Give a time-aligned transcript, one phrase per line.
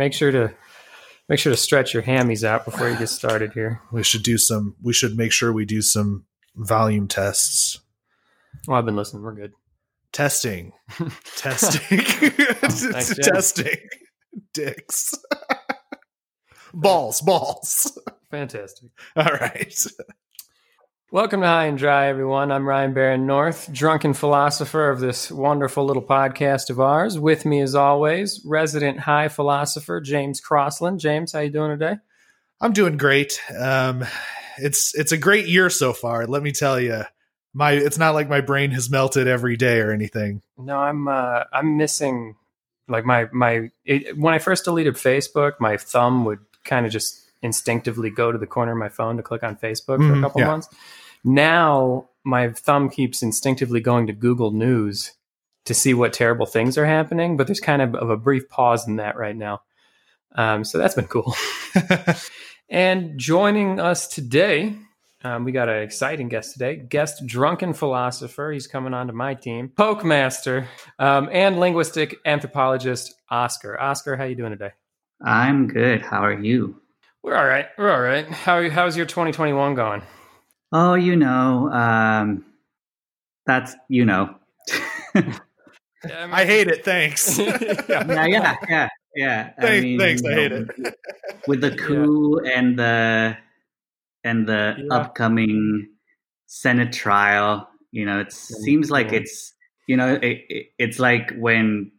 [0.00, 0.50] make sure to
[1.28, 3.82] make sure to stretch your hammies out before you get started here.
[3.92, 4.74] We should do some.
[4.82, 6.24] We should make sure we do some
[6.56, 7.80] volume tests.
[8.66, 9.22] Well, I've been listening.
[9.22, 9.52] We're good.
[10.12, 10.72] Testing,
[11.36, 13.76] testing, Thanks, testing.
[14.54, 15.14] Dicks,
[16.74, 17.98] balls, balls.
[18.30, 18.90] Fantastic.
[19.16, 19.86] All right.
[21.12, 22.52] Welcome to High and Dry, everyone.
[22.52, 27.18] I'm Ryan Barron North, drunken philosopher of this wonderful little podcast of ours.
[27.18, 31.00] With me, as always, resident high philosopher James Crossland.
[31.00, 31.96] James, how you doing today?
[32.60, 33.40] I'm doing great.
[33.58, 34.04] Um,
[34.58, 36.26] it's it's a great year so far.
[36.28, 37.02] Let me tell you,
[37.54, 40.42] my it's not like my brain has melted every day or anything.
[40.58, 42.36] No, I'm uh, I'm missing
[42.86, 47.16] like my my it, when I first deleted Facebook, my thumb would kind of just
[47.42, 50.20] instinctively go to the corner of my phone to click on Facebook for a Mhm,
[50.20, 50.46] couple yeah.
[50.46, 50.68] months.
[51.24, 55.12] Now my thumb keeps instinctively going to Google News
[55.66, 58.86] to see what terrible things are happening, but there's kind of, of a brief pause
[58.86, 59.62] in that right now.
[60.34, 61.34] Um, so that's been cool.
[62.68, 64.74] and joining us today,
[65.22, 66.76] um, we got an exciting guest today.
[66.76, 68.52] Guest drunken philosopher.
[68.52, 69.68] He's coming onto my team.
[69.68, 70.66] Poke master
[70.98, 73.78] um, and linguistic anthropologist Oscar.
[73.78, 74.72] Oscar, how you doing today?
[75.22, 76.00] I'm good.
[76.00, 76.80] How are you?
[77.22, 77.66] We're all right.
[77.76, 78.26] We're all right.
[78.26, 80.02] How how's your 2021 going?
[80.72, 82.44] Oh, you know, um,
[83.46, 84.34] that's you know.
[86.04, 86.84] I hate it.
[86.84, 87.38] Thanks.
[87.88, 88.04] Yeah.
[88.08, 89.50] yeah, yeah, yeah, yeah.
[89.60, 90.22] Thanks, thanks.
[90.24, 90.94] I you hate know, it.
[91.48, 93.36] With the coup and the
[94.24, 94.94] and the Yeah.
[94.96, 95.88] upcoming
[96.46, 99.52] Senate trial, you know, it seems like it's
[99.88, 101.90] you know, it, it, it's like when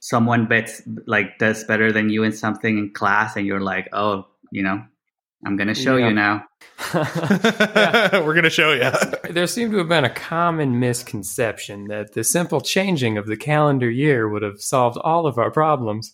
[0.00, 4.26] someone bets like does better than you in something in class, and you're like, oh,
[4.50, 4.82] you know,
[5.44, 6.08] I'm gonna show Yeah.
[6.08, 6.44] you now.
[6.94, 8.90] We're gonna show you.
[9.32, 13.90] there seemed to have been a common misconception that the simple changing of the calendar
[13.90, 16.12] year would have solved all of our problems.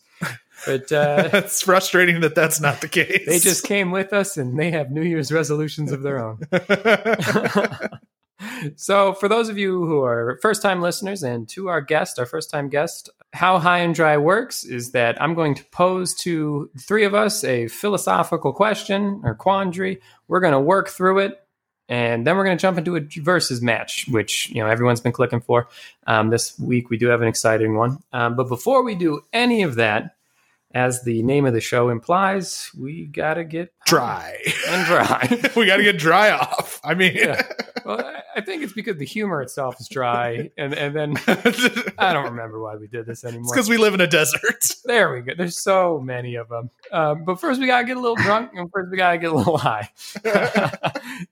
[0.66, 3.26] But uh, it's frustrating that that's not the case.
[3.26, 6.38] they just came with us and they have New Year's resolutions of their own.
[8.76, 12.26] So, for those of you who are first time listeners and to our guest, our
[12.26, 16.70] first time guest, how High and Dry works is that I'm going to pose to
[16.78, 20.00] three of us a philosophical question or quandary.
[20.28, 21.40] We're going to work through it.
[21.86, 25.12] And then we're going to jump into a versus match, which you know everyone's been
[25.12, 25.68] clicking for.
[26.06, 29.62] Um, this week we do have an exciting one, um, but before we do any
[29.62, 30.16] of that,
[30.74, 34.36] as the name of the show implies, we gotta get dry.
[34.68, 35.50] and dry.
[35.56, 36.80] we got to get dry off.
[36.82, 37.42] I mean, Yeah.
[37.84, 41.14] well, I- I think it's because the humor itself is dry, and and then
[41.98, 43.24] I don't remember why we did this anymore.
[43.24, 43.54] It's anymore.
[43.54, 44.40] because we live in a desert.
[44.86, 45.32] There we go.
[45.36, 46.68] There's so many of them.
[46.92, 49.34] Um, but first, we gotta get a little drunk, and first we gotta get a
[49.34, 49.88] little high.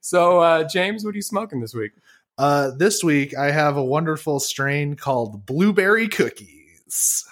[0.01, 1.91] so, uh, James, what are you smoking this week?
[2.37, 7.25] Uh, this week, I have a wonderful strain called Blueberry Cookies.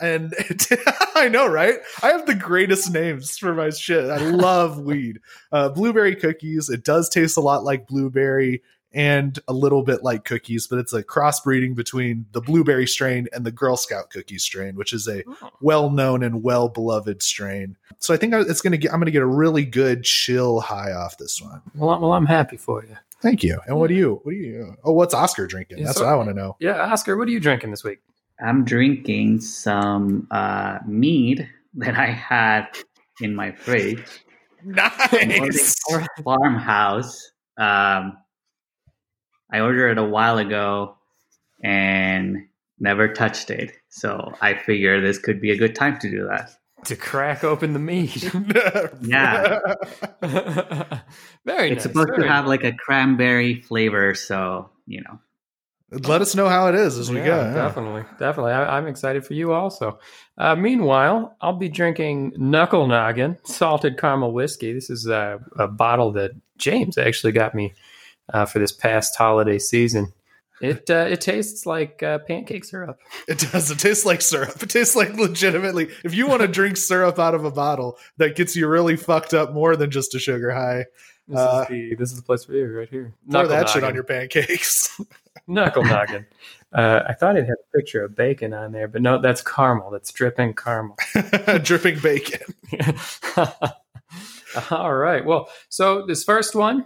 [0.00, 0.32] And
[1.16, 1.76] I know, right?
[2.02, 4.08] I have the greatest names for my shit.
[4.10, 5.20] I love weed.
[5.50, 6.68] Uh, blueberry cookies.
[6.68, 8.62] It does taste a lot like blueberry
[8.92, 13.44] and a little bit like cookies, but it's a crossbreeding between the blueberry strain and
[13.44, 15.22] the Girl Scout cookie strain, which is a
[15.60, 17.76] well known and well beloved strain.
[17.98, 18.92] So I think I- it's gonna get.
[18.92, 21.60] I'm gonna get a really good chill high off this one.
[21.74, 22.96] Well, I'm- well, I'm happy for you.
[23.20, 23.58] Thank you.
[23.66, 24.20] And what do you?
[24.22, 24.76] What do you?
[24.84, 25.78] Oh, what's Oscar drinking?
[25.78, 26.56] Yeah, That's so- what I want to know.
[26.60, 27.98] Yeah, Oscar, what are you drinking this week?
[28.40, 32.68] I'm drinking some uh, mead that I had
[33.20, 34.04] in my fridge.
[34.64, 35.76] Nice.
[36.24, 37.30] Farmhouse.
[37.58, 38.16] Um,
[39.52, 40.96] I ordered it a while ago
[41.62, 42.36] and
[42.78, 43.72] never touched it.
[43.88, 46.50] So I figure this could be a good time to do that.
[46.84, 48.10] To crack open the mead.
[49.02, 49.58] Yeah.
[51.44, 55.18] very It's nice, supposed to very have like a cranberry flavor, so you know.
[55.90, 57.36] Let us know how it is as we yeah, go.
[57.36, 57.54] yeah.
[57.54, 58.52] Definitely, definitely.
[58.52, 59.98] I, I'm excited for you also.
[60.36, 64.74] Uh, meanwhile, I'll be drinking Knuckle Noggin salted caramel whiskey.
[64.74, 67.72] This is a, a bottle that James actually got me
[68.32, 70.12] uh, for this past holiday season.
[70.60, 72.98] It uh, it tastes like uh, pancake syrup.
[73.28, 73.70] It does.
[73.70, 74.60] It tastes like syrup.
[74.60, 75.88] It tastes like legitimately.
[76.04, 79.34] If you want to drink syrup out of a bottle, that gets you really fucked
[79.34, 80.86] up more than just a sugar high.
[81.28, 83.14] This Uh, is the this is the place for you right here.
[83.30, 85.00] Throw Knuckle that shit on your pancakes.
[85.46, 86.26] Knuckle Noggin.
[86.72, 89.90] Uh, I thought it had a picture of bacon on there, but no, that's caramel.
[89.90, 90.96] That's dripping caramel.
[91.62, 92.54] Dripping bacon.
[94.70, 95.24] All right.
[95.24, 96.84] Well, so this first one,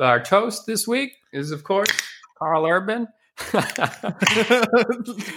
[0.00, 1.90] our toast this week is, of course,
[2.38, 3.08] Karl Urban.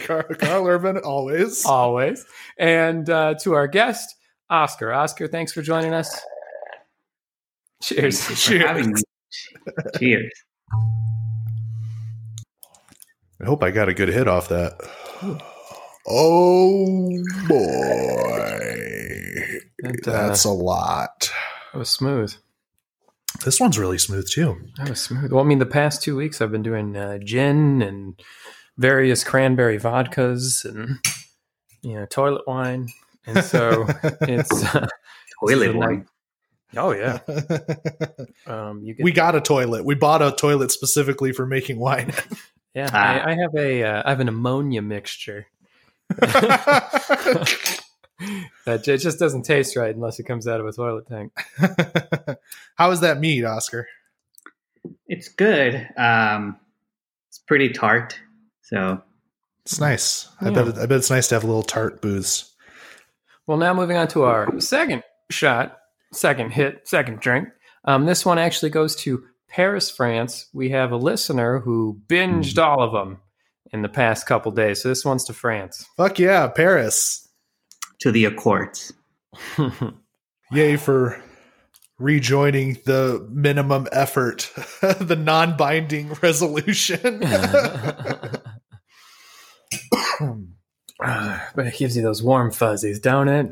[0.06, 1.66] Karl, Karl Urban, always.
[1.66, 2.26] Always.
[2.58, 4.16] And uh, to our guest,
[4.50, 4.94] Oscar.
[4.94, 6.20] Oscar, thanks for joining us.
[7.82, 8.22] Cheers.
[8.22, 9.04] Thank you for Cheers.
[10.00, 10.32] Cheers.
[13.42, 14.74] I hope I got a good hit off that.
[16.08, 17.10] Oh
[17.48, 18.56] boy.
[19.80, 21.32] It, uh, That's a lot.
[21.76, 22.34] That was smooth.
[23.44, 24.62] This one's really smooth too.
[24.78, 25.30] That was smooth.
[25.34, 28.18] Well, I mean, the past two weeks I've been doing uh, gin and
[28.78, 31.00] various cranberry vodkas and
[31.82, 32.88] you know toilet wine,
[33.28, 33.86] and so
[34.22, 34.88] it's uh,
[35.42, 35.98] Toilet it's wine.
[35.98, 36.08] nice-
[36.78, 37.20] Oh yeah,
[38.48, 39.84] um, you we got a toilet.
[39.84, 42.14] We bought a toilet specifically for making wine.
[42.74, 42.90] yeah.
[42.94, 42.98] Ah.
[43.26, 45.48] I, I have a uh, I have an ammonia mixture
[48.66, 51.34] that it just doesn't taste right unless it comes out of a toilet tank.
[52.76, 53.88] How is that mead, Oscar?
[55.08, 55.88] It's good.
[55.98, 56.58] Um,
[57.30, 58.20] it's pretty tart.
[58.62, 59.02] So
[59.64, 60.28] It's nice.
[60.42, 60.64] I Yeah.
[60.64, 60.78] bet.
[60.78, 62.52] I bet it's nice to have a little tart booze.
[63.48, 65.78] Well, now moving on to our second shot,
[66.14, 67.50] second hit, second drink.
[67.84, 70.48] Um, this one actually goes to Paris, France.
[70.54, 73.20] We have a listener who binged all of them
[73.72, 74.82] in the past couple days.
[74.82, 75.88] So this one's to France.
[75.98, 77.25] Fuck yeah, Paris!
[78.00, 78.94] To the Accords.
[80.52, 81.22] Yay for
[81.98, 84.52] rejoining the minimum effort,
[84.82, 87.20] the non-binding resolution.
[91.00, 93.52] but it gives you those warm fuzzies, don't it?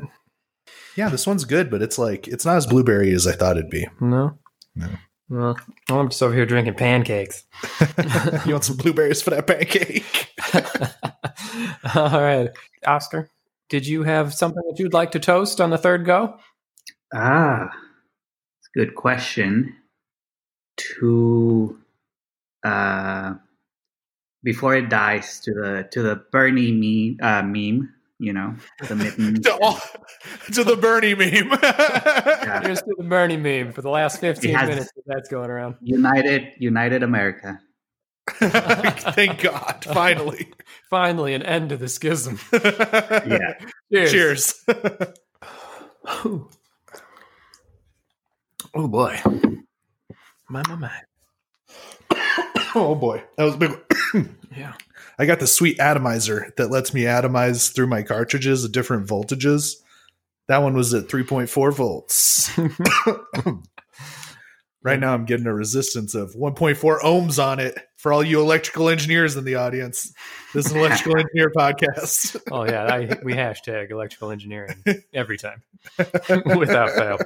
[0.96, 3.70] yeah, this one's good, but it's like it's not as blueberry as I thought it'd
[3.70, 3.86] be.
[4.00, 4.38] No.
[4.76, 4.88] No.
[5.28, 5.56] Well,
[5.88, 7.44] I'm just over here drinking pancakes.
[8.46, 10.32] you want some blueberries for that pancake?
[11.94, 12.50] all right,
[12.86, 13.30] Oscar.
[13.74, 16.36] Did you have something that you'd like to toast on the third go?
[17.12, 17.64] Ah,
[18.60, 19.74] it's a good question.
[20.76, 21.76] To
[22.62, 23.34] uh,
[24.44, 28.54] before it dies, to the to the Bernie meme, uh, meme, you know,
[28.86, 29.42] the mitten.
[29.42, 29.80] to, all,
[30.52, 31.32] to the Bernie meme.
[32.62, 35.74] Here's to the Bernie meme for the last 15 minutes that that's going around.
[35.80, 37.58] United, United America.
[38.30, 40.52] Thank God, finally.
[40.90, 42.38] Finally, an end to the schism.
[42.52, 43.54] Yeah.
[43.92, 44.12] Cheers.
[44.12, 44.64] Cheers.
[46.06, 46.48] Oh,
[48.74, 49.18] oh boy.
[50.48, 50.90] My, my, my.
[52.74, 53.70] oh boy, that was a big.
[53.70, 54.36] one.
[54.56, 54.74] Yeah.
[55.18, 59.76] I got the sweet atomizer that lets me atomize through my cartridges at different voltages.
[60.48, 62.50] That one was at 3.4 volts.
[64.84, 68.88] Right now, I'm getting a resistance of 1.4 ohms on it for all you electrical
[68.88, 70.12] engineers in the audience.
[70.52, 72.40] This is an electrical engineer podcast.
[72.52, 72.84] Oh, yeah.
[72.84, 74.84] I, we hashtag electrical engineering
[75.14, 75.62] every time
[76.56, 77.18] without fail.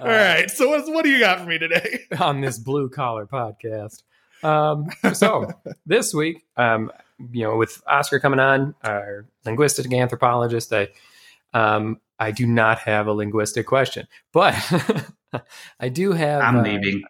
[0.00, 0.50] all right.
[0.50, 2.00] So, what's, what do you got for me today?
[2.20, 4.02] on this blue collar podcast.
[4.44, 5.52] Um, so
[5.86, 6.90] this week, um,
[7.30, 10.88] you know, with Oscar coming on, our linguistic anthropologist, I,
[11.52, 14.54] um, I do not have a linguistic question, but
[15.80, 16.42] I do have.
[16.42, 17.02] I'm uh, leaving.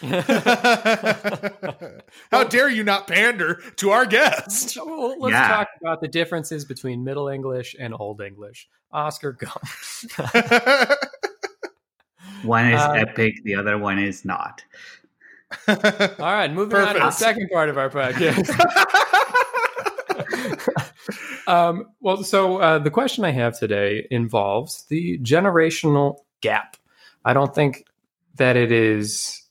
[2.32, 4.76] How dare you not pander to our guest?
[4.76, 5.48] Well, let's Yeah.
[5.48, 8.68] talk about the differences between Middle English and Old English.
[8.90, 9.48] Oscar, go.
[12.44, 14.64] One is Uh, epic, the other one is not.
[15.68, 15.76] All
[16.18, 18.48] right, moving on to the second part of our podcast.
[21.50, 26.76] Um, well, so uh, the question I have today involves the generational gap.
[27.24, 27.86] I don't think
[28.36, 29.42] that it is.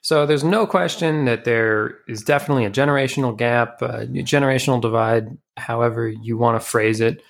[0.00, 6.08] So there's no question that there is definitely a generational gap, a generational divide, however
[6.08, 7.20] you want to phrase it,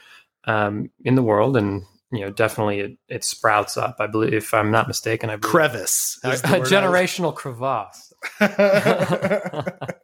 [0.44, 3.96] um, in the world, and you know, definitely it, it sprouts up.
[4.00, 6.20] I believe, if I'm not mistaken, I believe Crevice.
[6.24, 8.12] a, a generational crevasse.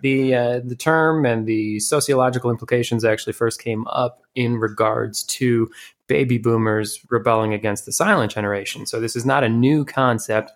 [0.00, 5.70] the uh, the term and the sociological implications actually first came up in regards to
[6.06, 8.86] baby boomers rebelling against the silent generation.
[8.86, 10.52] So this is not a new concept,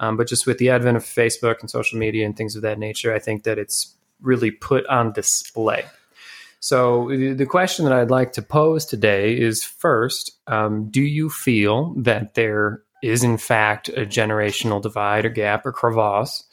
[0.00, 2.78] um, but just with the advent of Facebook and social media and things of that
[2.78, 5.84] nature, I think that it's really put on display.
[6.60, 11.92] So the question that I'd like to pose today is first, um, do you feel
[11.98, 16.44] that there is in fact a generational divide or gap or crevasse?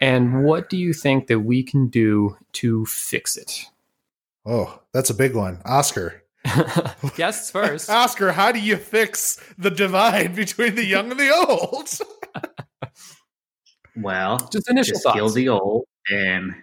[0.00, 3.64] And what do you think that we can do to fix it?
[4.48, 5.60] oh, that's a big one.
[5.64, 6.22] Oscar.
[7.16, 7.90] Guests first.
[8.02, 11.88] Oscar, how do you fix the divide between the young and the old?
[13.98, 16.54] Well, Just initial just kill the old and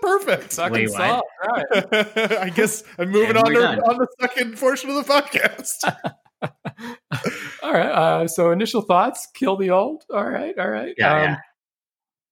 [0.00, 0.52] Perfect.
[0.52, 0.98] Suck Wait, and what?
[0.98, 1.24] salt.
[1.42, 1.56] All
[1.92, 2.32] right.
[2.38, 5.94] I guess I'm moving on to on the second portion of the podcast.
[7.62, 7.86] All right.
[7.90, 10.04] Uh, so initial thoughts, kill the old.
[10.12, 10.56] All right.
[10.58, 10.94] All right.
[10.98, 11.36] Yeah,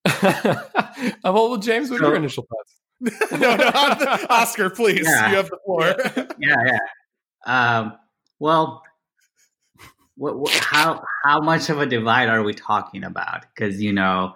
[0.05, 3.31] um, uh, well, James, what are your initial thoughts?
[3.33, 3.71] no, no,
[4.31, 5.31] Oscar, please, Yeah.
[5.31, 5.95] you have the floor.
[6.39, 6.79] yeah, yeah.
[7.47, 7.95] Um,
[8.39, 8.83] well,
[10.17, 13.45] what, what, how how much of a divide are we talking about?
[13.55, 14.35] Because you know,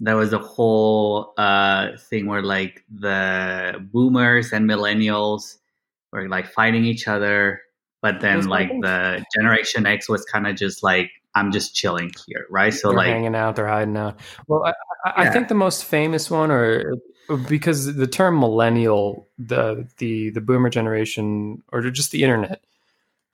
[0.00, 5.56] there was a whole uh, thing where like the boomers and millennials
[6.12, 7.60] were like fighting each other,
[8.00, 12.46] but then like the Generation X was kind of just like I'm just chilling here,
[12.50, 12.72] right?
[12.72, 14.20] So they're like hanging out, they're hiding out.
[14.46, 14.72] Well, I,
[15.04, 16.94] I, I think the most famous one, or
[17.48, 22.62] because the term millennial, the the the boomer generation, or just the internet,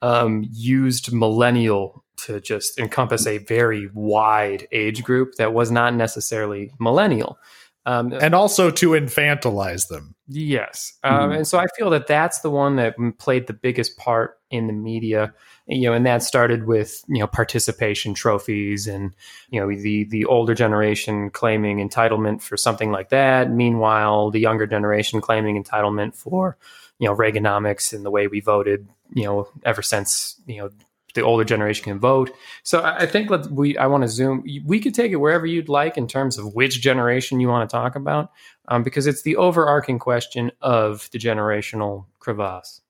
[0.01, 6.71] um, used millennial to just encompass a very wide age group that was not necessarily
[6.79, 7.37] millennial.
[7.85, 10.14] Um, and also to infantilize them.
[10.27, 11.35] Yes, um, Mhm.
[11.37, 14.73] and so I feel that that's the one that played the biggest part in the
[14.73, 15.33] media.
[15.67, 19.13] You know, and that started with you know participation trophies and
[19.51, 23.51] you know the the older generation claiming entitlement for something like that.
[23.51, 26.57] Meanwhile, the younger generation claiming entitlement for
[26.97, 28.87] you know Reaganomics and the way we voted.
[29.13, 30.69] You know, ever since you know
[31.15, 32.31] the older generation can vote.
[32.63, 34.43] So I think let we I want to zoom.
[34.65, 37.73] We could take it wherever you'd like in terms of which generation you want to
[37.73, 38.31] talk about
[38.67, 42.81] um, because it's the overarching question of the generational crevasse.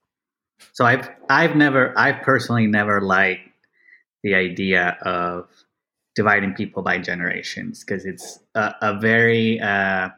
[0.74, 3.50] So I've I've never I've personally never liked
[4.24, 5.48] the idea of
[6.16, 10.10] dividing people by generations because it's a, a very uh,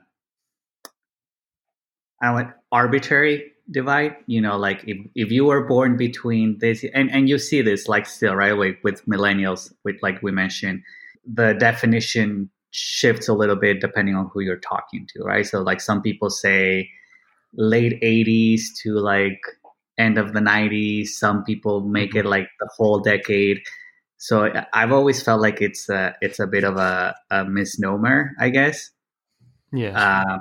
[2.21, 4.15] I don't know, arbitrary divide.
[4.27, 7.87] You know, like if, if you were born between this and, and you see this
[7.87, 10.81] like still right with, with millennials, with like we mentioned,
[11.25, 15.45] the definition shifts a little bit depending on who you're talking to, right?
[15.45, 16.89] So like some people say
[17.53, 19.39] late 80s to like
[19.97, 23.57] end of the 90s some people make it like the whole decade
[24.17, 28.49] so i've always felt like it's a it's a bit of a, a misnomer i
[28.49, 28.91] guess
[29.73, 29.97] Yeah.
[29.97, 30.39] uh,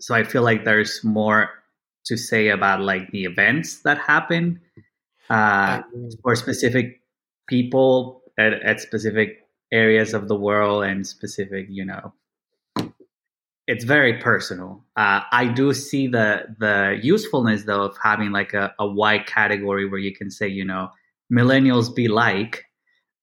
[0.00, 1.50] so i feel like there's more
[2.08, 4.60] to say about like the events that happen
[5.30, 5.82] uh,
[6.22, 7.00] for specific
[7.48, 12.12] people at, at specific areas of the world and specific you know.
[13.66, 14.84] It's very personal.
[14.96, 19.88] Uh, i do see the the usefulness though of having like a, a wide category
[19.88, 20.90] where you can say you know
[21.30, 22.64] millennials be like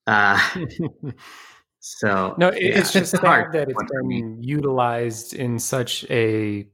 [0.08, 0.40] uh,
[1.80, 4.22] so no, it, it's just sad hard that it's one for me.
[4.22, 6.68] been utilized in such a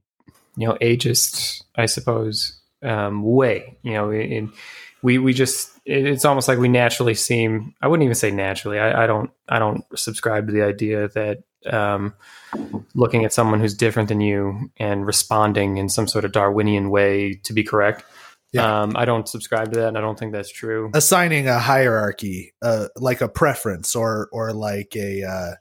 [0.56, 3.78] you know ageist, I suppose, um, way.
[3.84, 4.52] You know, in
[5.02, 7.74] we we just it, it's almost like we naturally seem.
[7.82, 8.80] I wouldn't even say naturally.
[8.80, 12.14] I, I don't I don't subscribe to the idea that um,
[12.96, 17.40] looking at someone who's different than you and responding in some sort of Darwinian way
[17.44, 18.04] to be correct.
[18.52, 18.82] Yeah.
[18.82, 20.92] Um, I don't subscribe to that, and I don't think that's true.
[20.94, 25.52] assigning a hierarchy, uh, like a preference or or like a uh,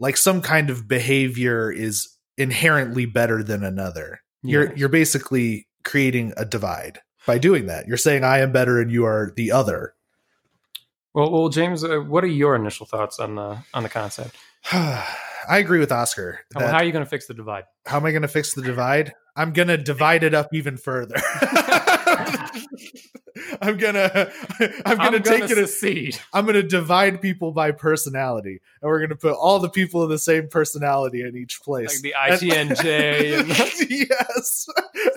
[0.00, 2.08] like some kind of behavior is
[2.40, 4.22] inherently better than another.
[4.42, 7.86] You're you're basically creating a divide by doing that.
[7.86, 9.94] You're saying I am better and you are the other.
[11.12, 14.34] Well, well, James, uh, what are your initial thoughts on the on the concept?
[14.72, 16.40] I agree with Oscar.
[16.52, 17.64] That- how are you going to fix the divide?
[17.86, 19.12] how am I going to fix the divide?
[19.36, 21.16] I'm going to divide it up even further.
[23.62, 24.30] I'm gonna,
[24.86, 25.58] I'm gonna take it.
[25.58, 26.18] as secede.
[26.32, 30.18] I'm gonna divide people by personality, and we're gonna put all the people of the
[30.18, 32.02] same personality in each place.
[32.02, 32.14] Like the
[32.48, 33.88] INTJ.
[34.08, 34.68] yes,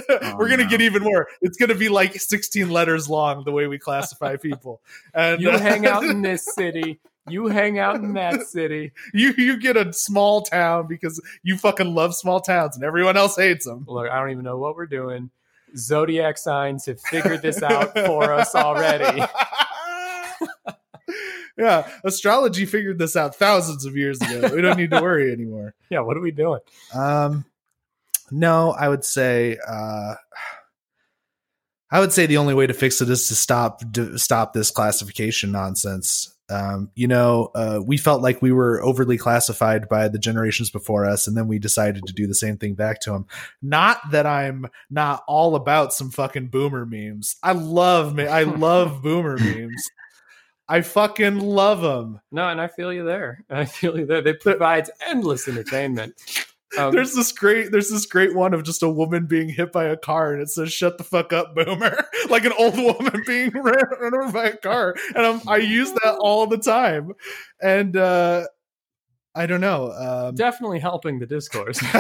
[0.09, 0.69] Oh, we're gonna no.
[0.69, 1.27] get even more.
[1.41, 4.81] It's gonna be like 16 letters long the way we classify people.
[5.13, 6.99] And you uh, hang out in this city.
[7.29, 8.91] You hang out in that city.
[9.13, 13.37] you you get a small town because you fucking love small towns, and everyone else
[13.37, 13.85] hates them.
[13.87, 15.29] Look, I don't even know what we're doing.
[15.77, 19.21] Zodiac signs have figured this out for us already.
[21.57, 24.53] yeah, astrology figured this out thousands of years ago.
[24.53, 25.73] We don't need to worry anymore.
[25.89, 26.59] Yeah, what are we doing?
[26.95, 27.45] Um,
[28.31, 30.15] no, I would say, uh,
[31.91, 34.71] I would say the only way to fix it is to stop to stop this
[34.71, 36.35] classification nonsense.
[36.53, 41.05] Um, you know, uh, we felt like we were overly classified by the generations before
[41.05, 43.25] us, and then we decided to do the same thing back to them.
[43.61, 47.37] Not that I'm not all about some fucking boomer memes.
[47.41, 48.27] I love me.
[48.27, 49.89] I love boomer memes.
[50.69, 52.21] I fucking love them.
[52.31, 53.43] No, and I feel you there.
[53.49, 54.21] I feel you there.
[54.21, 56.13] They provides endless entertainment.
[56.77, 59.85] Um, there's this great there's this great one of just a woman being hit by
[59.85, 62.05] a car and it says shut the fuck up boomer.
[62.29, 64.95] Like an old woman being ran, run over by a car.
[65.13, 67.11] And I'm, i use that all the time.
[67.61, 68.45] And uh
[69.35, 71.81] i don't know um definitely helping the discourse.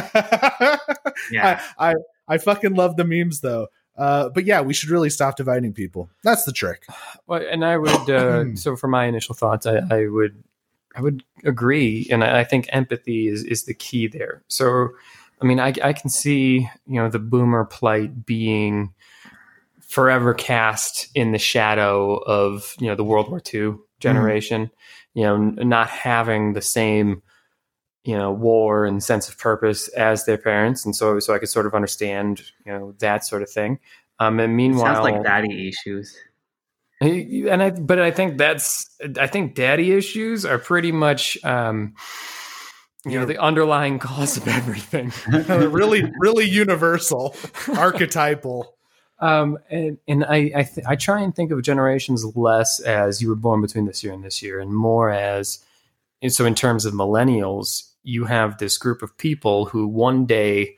[1.31, 1.61] yeah.
[1.77, 1.93] I, I
[2.27, 3.67] i fucking love the memes though.
[3.97, 6.09] Uh but yeah we should really stop dividing people.
[6.23, 6.85] That's the trick.
[7.27, 8.09] Well, and I would.
[8.09, 10.43] Uh, so, for my initial thoughts, I, I would,
[10.95, 14.43] I would agree, and I think empathy is is the key there.
[14.47, 14.89] So,
[15.41, 18.93] I mean, I, I can see you know the boomer plight being
[19.81, 24.71] forever cast in the shadow of you know the World War II generation.
[25.13, 27.21] You know, n- not having the same
[28.03, 31.49] you know war and sense of purpose as their parents, and so so I could
[31.49, 33.79] sort of understand you know that sort of thing.
[34.19, 36.15] Um, and meanwhile, Sounds like daddy issues.
[37.03, 41.95] And I, but I think that's, I think daddy issues are pretty much, um,
[43.05, 45.11] you know, the underlying cause of everything.
[45.27, 47.35] really, really universal,
[47.77, 48.77] archetypal.
[49.19, 53.29] Um, and, and I, I, th- I try and think of generations less as you
[53.29, 55.63] were born between this year and this year, and more as,
[56.21, 60.75] and so in terms of millennials, you have this group of people who one day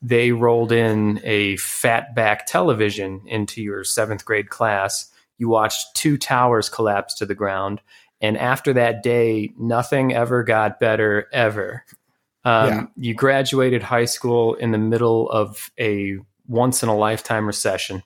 [0.00, 6.18] they rolled in a fat back television into your seventh grade class you watched two
[6.18, 7.80] towers collapse to the ground.
[8.20, 11.84] And after that day, nothing ever got better ever.
[12.44, 12.86] Um, yeah.
[12.96, 16.18] You graduated high school in the middle of a
[16.48, 18.02] once in a lifetime recession.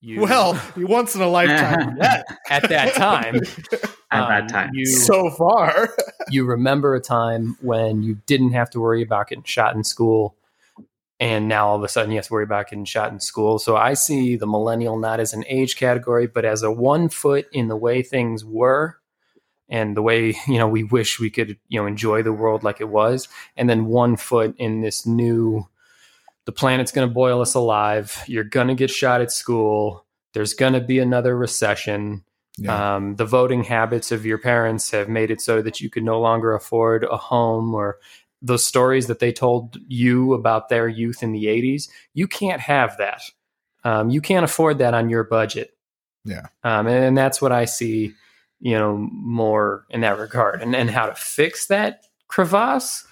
[0.00, 2.00] You, well, once in a lifetime
[2.50, 3.36] at that time.
[4.12, 5.92] at um, that time, you, so far,
[6.30, 10.36] you remember a time when you didn't have to worry about getting shot in school
[11.20, 13.58] and now all of a sudden you have to worry about getting shot in school.
[13.58, 17.46] So I see the millennial not as an age category, but as a one foot
[17.52, 18.98] in the way things were
[19.68, 22.80] and the way you know we wish we could you know enjoy the world like
[22.80, 25.66] it was, and then one foot in this new.
[26.46, 28.24] The planet's going to boil us alive.
[28.26, 30.06] You're going to get shot at school.
[30.32, 32.24] There's going to be another recession.
[32.56, 32.96] Yeah.
[32.96, 36.18] Um, the voting habits of your parents have made it so that you can no
[36.18, 37.98] longer afford a home or
[38.40, 42.96] those stories that they told you about their youth in the 80s you can't have
[42.98, 43.22] that.
[43.84, 45.76] Um, you can't afford that on your budget.
[46.24, 46.46] Yeah.
[46.62, 48.12] Um, and, and, that's what i see
[48.60, 50.62] you know more in that regard.
[50.62, 53.06] And, and how to fix that crevasse?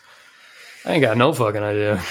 [0.85, 2.03] I ain't got no fucking idea.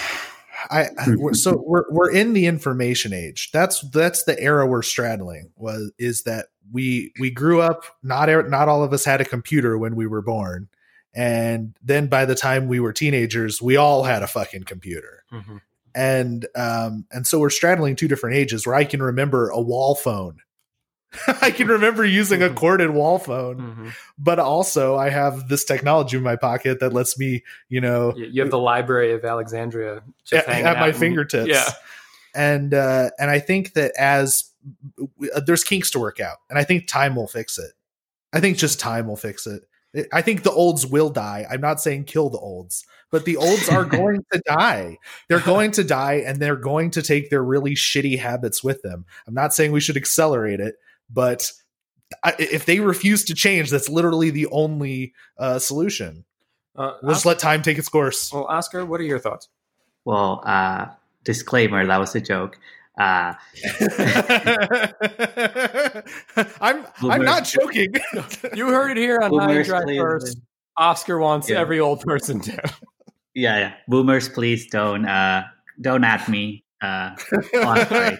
[0.70, 0.88] I,
[1.34, 3.52] so we're we're in the information age.
[3.52, 5.52] That's that's the era we're straddling.
[5.56, 9.78] Was is that we we grew up not not all of us had a computer
[9.78, 10.70] when we were born,
[11.16, 15.24] and then by the time we were teenagers, we all had a fucking computer.
[15.32, 15.58] Mm-hmm.
[15.96, 19.96] And um, and so we're straddling two different ages where I can remember a wall
[19.96, 20.40] phone.
[21.42, 22.56] I can remember using a mm-hmm.
[22.56, 23.90] corded wall phone, mm-hmm.
[24.18, 28.42] but also I have this technology in my pocket that lets me, you know, you
[28.42, 31.48] have the Library of Alexandria at, at my fingertips.
[31.48, 31.70] Yeah,
[32.36, 34.52] and uh, and I think that as
[35.34, 37.72] uh, there's kinks to work out, and I think time will fix it.
[38.34, 39.64] I think just time will fix it.
[40.12, 41.46] I think the olds will die.
[41.50, 44.98] I'm not saying kill the olds, but the olds are going to die.
[45.28, 49.06] They're going to die and they're going to take their really shitty habits with them.
[49.28, 50.76] I'm not saying we should accelerate it,
[51.10, 51.52] but
[52.40, 56.26] if they refuse to change, that's literally the only uh, solution.
[56.76, 58.34] Uh, we'll just let time take its course.
[58.34, 59.50] Well, Oscar, what are your thoughts?
[60.04, 60.88] Well, uh,
[61.24, 62.60] disclaimer that was a joke.
[62.98, 63.34] Uh,
[66.62, 67.94] I'm I'm not joking.
[68.56, 70.40] you heard it here on Boomers, High Drive First.
[70.78, 71.60] Oscar wants yeah.
[71.60, 72.54] every old person to.
[73.34, 73.74] Yeah, yeah.
[73.90, 75.44] Boomers, please don't uh,
[75.82, 76.64] don't at me.
[76.82, 77.16] Uh,
[77.56, 78.16] oh,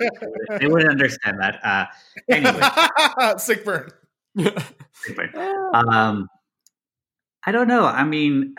[0.60, 1.60] they wouldn't understand that.
[1.64, 1.86] Uh,
[2.30, 3.90] anyway, sick burn.
[4.38, 5.32] sick burn.
[5.74, 6.28] Um,
[7.46, 7.86] I don't know.
[7.86, 8.56] I mean.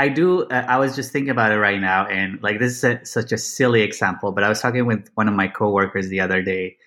[0.00, 0.44] I do.
[0.44, 3.32] Uh, I was just thinking about it right now, and like this is a, such
[3.32, 6.78] a silly example, but I was talking with one of my coworkers the other day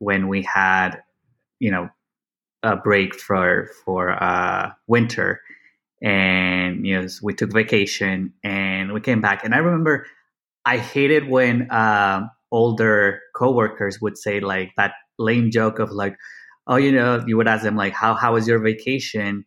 [0.00, 1.02] when we had,
[1.60, 1.88] you know,
[2.62, 5.40] a break for for uh, winter,
[6.02, 10.06] and you know we took vacation and we came back, and I remember
[10.66, 16.18] I hated when uh, older coworkers would say like that lame joke of like,
[16.66, 19.46] oh, you know, you would ask them like, how how was your vacation?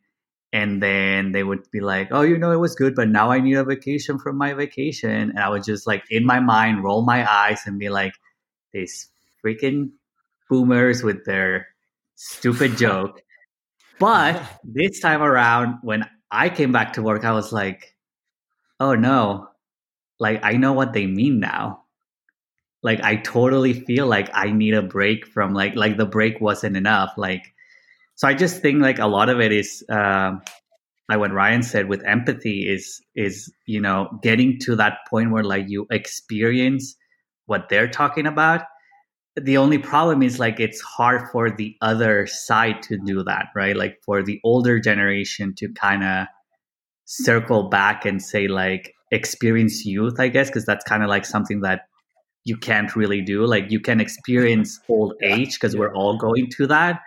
[0.53, 3.39] And then they would be like oh you know it was good but now i
[3.39, 5.31] need a vacation from my vacation.
[5.31, 8.13] And i would just like in my mind roll my eyes and be like
[8.73, 9.07] these
[9.43, 9.91] freaking
[10.49, 11.67] boomers with their
[12.15, 13.21] stupid joke.
[13.99, 17.95] But this time around when i came back to work i was like
[18.79, 19.47] oh no.
[20.19, 21.83] Like i know what they mean now.
[22.83, 26.75] Like i totally feel like i need a break from like like the break wasn't
[26.77, 27.13] enough.
[27.17, 27.53] Like
[28.21, 30.43] so I just think like a lot of it is um,
[31.10, 35.43] like what Ryan said with empathy is is you know getting to that point where
[35.43, 36.95] like you experience
[37.47, 38.62] what they're talking about.
[39.38, 43.75] The only problem is like it's hard for the other side to do that, right?
[43.75, 46.27] Like for the older generation to kind of
[47.05, 51.62] circle back and say like experience youth, I guess, because that's kind of like something
[51.62, 51.88] that
[52.43, 53.47] you can't really do.
[53.47, 57.01] Like you can experience old age because we're all going to that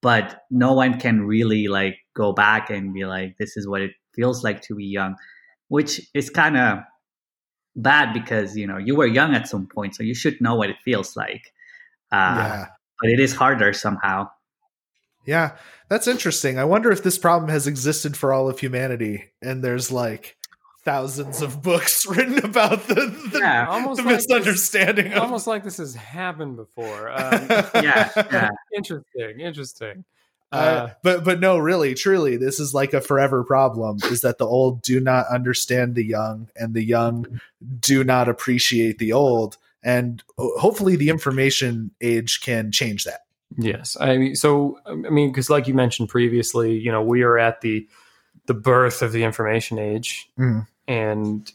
[0.00, 3.92] but no one can really like go back and be like this is what it
[4.14, 5.16] feels like to be young
[5.68, 6.78] which is kind of
[7.76, 10.70] bad because you know you were young at some point so you should know what
[10.70, 11.52] it feels like
[12.10, 12.66] uh, yeah.
[13.00, 14.28] but it is harder somehow
[15.26, 15.56] yeah
[15.88, 19.92] that's interesting i wonder if this problem has existed for all of humanity and there's
[19.92, 20.37] like
[20.88, 22.94] thousands of books written about the,
[23.32, 23.66] the, Yeah.
[23.68, 27.10] almost the like this, misunderstanding of almost like this has happened before.
[27.18, 27.46] Um,
[27.84, 28.48] Yeah, yeah.
[28.74, 30.04] interesting, interesting.
[30.50, 33.98] Uh, Uh, but but no, really, truly, this is like a forever problem.
[34.10, 37.38] Is that the old do not understand the young, and the young
[37.80, 43.20] do not appreciate the old, and hopefully, the information age can change that.
[43.58, 47.36] Yes, I mean, so I mean, because like you mentioned previously, you know, we are
[47.38, 47.86] at the
[48.46, 50.66] the birth of the information age, Mhm.
[50.88, 51.52] And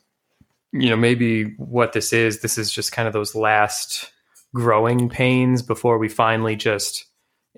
[0.72, 4.12] you know, maybe what this is, this is just kind of those last
[4.56, 7.06] growing pains before we finally just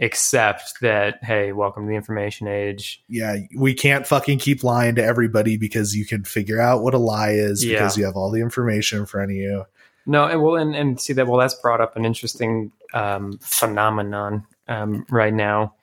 [0.02, 3.02] accept that, hey, welcome to the information age.
[3.08, 6.98] Yeah, we can't fucking keep lying to everybody because you can figure out what a
[6.98, 7.78] lie is Yeah.
[7.80, 9.66] because you have all the information in front of you.
[10.06, 11.26] No, and well, and, and see that.
[11.26, 15.74] Well, that's brought up an interesting um, phenomenon um, right now.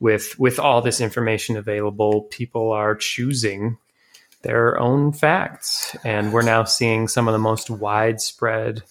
[0.00, 3.78] With with all this information available, people are choosing
[4.42, 8.82] their own facts, and we're now seeing some of the most widespread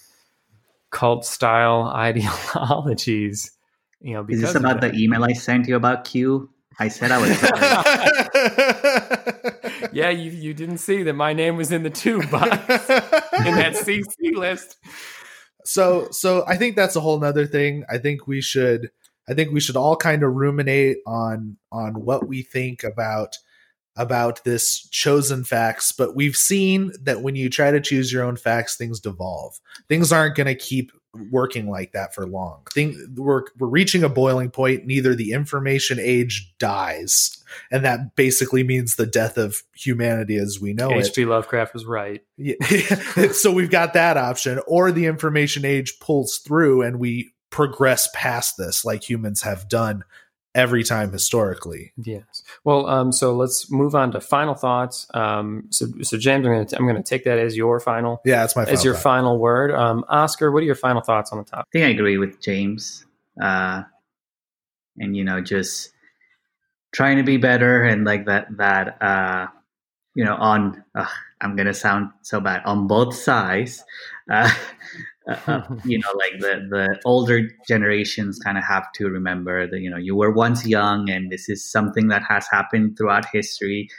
[0.90, 3.52] cult style ideologies.
[4.02, 4.94] You know, Is because this of about that.
[4.94, 6.50] the email I sent you about Q?
[6.80, 7.30] I said I was
[9.94, 13.74] yeah, you you didn't see that my name was in the two box in that
[13.76, 14.78] CC list.
[15.64, 18.90] so so i think that's a whole nother thing i think we should
[19.30, 23.38] i think we should all kind of ruminate on on what we think about
[24.02, 28.36] about this chosen facts but we've seen that when you try to choose your own
[28.36, 30.92] facts things devolve things aren't going to keep
[31.30, 36.00] working like that for long Thing we're we're reaching a boiling point neither the information
[36.00, 41.26] age dies and that basically means the death of humanity as we know it H.P.
[41.26, 42.22] Lovecraft was right.
[42.38, 42.56] yeah.
[43.32, 48.56] so we've got that option, or the information age pulls through and we progress past
[48.58, 50.04] this like humans have done
[50.54, 51.94] every time historically.
[51.98, 52.44] Yes.
[52.64, 55.08] Well, um, so let's move on to final thoughts.
[55.14, 58.22] Um, so, so James, I'm going to I'm going to take that as your final
[58.26, 59.04] Yeah, that's my as your thought.
[59.04, 59.72] final word.
[59.72, 61.68] Um, Oscar, what are your final thoughts on the topic?
[61.74, 63.06] I think I agree with James.
[63.42, 63.84] Uh,
[64.98, 65.92] and you know, just
[66.92, 69.48] trying to be better and like that that uh,
[70.16, 71.06] you know, on uh,
[71.40, 73.84] I'm gonna sound so bad on both sides.
[74.30, 74.52] Uh,
[75.30, 79.80] uh, uh, you know, like the the older generations kind of have to remember that
[79.80, 83.90] you know you were once young, and this is something that has happened throughout history.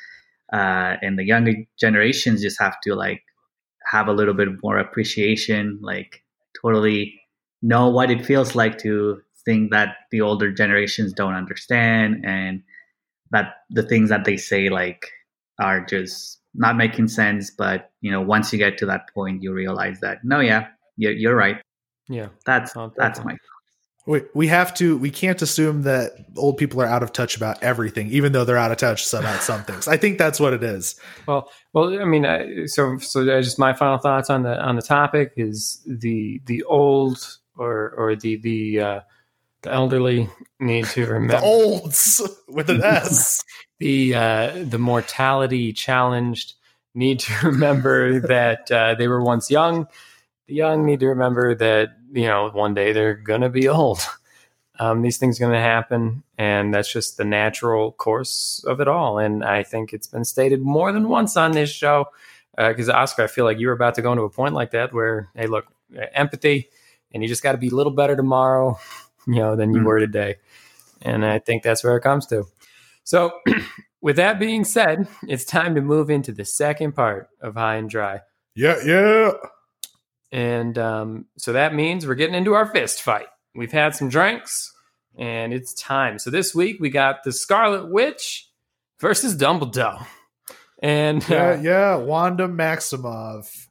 [0.52, 3.22] Uh, and the younger generations just have to like
[3.86, 6.22] have a little bit more appreciation, like
[6.60, 7.18] totally
[7.62, 12.62] know what it feels like to think that the older generations don't understand and
[13.30, 15.10] that the things that they say like
[15.58, 19.52] are just not making sense but you know once you get to that point you
[19.52, 21.60] realize that no yeah you're, you're right
[22.08, 22.28] Yeah.
[22.44, 23.36] that's Oh, that's my
[24.06, 27.62] We, we have to we can't assume that old people are out of touch about
[27.62, 29.86] everything even though they're out of touch about some things.
[29.86, 30.96] I think that's what it is.
[31.26, 34.82] Well, well, I mean, I, so so just my final thoughts on the on the
[34.82, 39.00] topic is the the old or or the the uh,
[39.62, 40.28] the elderly
[40.58, 43.42] need to remember The remember olds with an S.
[43.78, 46.54] the uh, the mortality challenged
[46.94, 49.86] need to remember that uh, they were once young.
[50.48, 54.00] The young need to remember that you know one day they're gonna be old.
[54.78, 59.18] Um, these things are gonna happen, and that's just the natural course of it all.
[59.18, 62.06] And I think it's been stated more than once on this show.
[62.56, 65.28] Because Oscar, I feel like you're about to go into a point like that where,
[65.36, 66.68] hey, look, uh, empathy,
[67.12, 68.78] and you just got to be a little better tomorrow,
[69.26, 69.84] you know, than you Mm.
[69.84, 70.36] were today.
[71.02, 72.46] And I think that's where it comes to.
[73.04, 73.38] So,
[74.00, 77.88] with that being said, it's time to move into the second part of High and
[77.90, 78.20] Dry.
[78.56, 79.32] Yeah, yeah.
[80.32, 83.26] And um, so that means we're getting into our fist fight.
[83.54, 84.72] We've had some drinks,
[85.16, 86.18] and it's time.
[86.18, 88.48] So this week we got the Scarlet Witch
[88.98, 90.06] versus Dumbledore.
[90.82, 91.96] And uh, Yeah, yeah.
[91.96, 93.66] Wanda Maximoff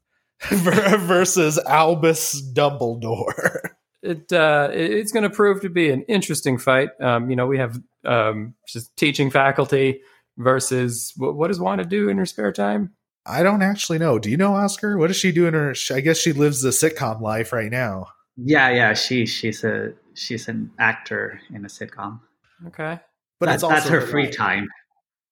[0.50, 3.69] versus Albus Dumbledore.
[4.04, 6.89] it uh, it's going to prove to be an interesting fight.
[7.00, 10.02] Um, you know, we have um, just teaching faculty
[10.38, 12.93] versus what, what does Wanda do in her spare time?
[13.25, 14.17] I don't actually know.
[14.19, 14.97] Do you know Oscar?
[14.97, 15.73] What does she do in her?
[15.93, 18.07] I guess she lives the sitcom life right now.
[18.38, 22.19] yeah yeah she she's a she's an actor in a sitcom
[22.67, 22.99] Okay.
[23.39, 24.67] But That- it's also that's her free time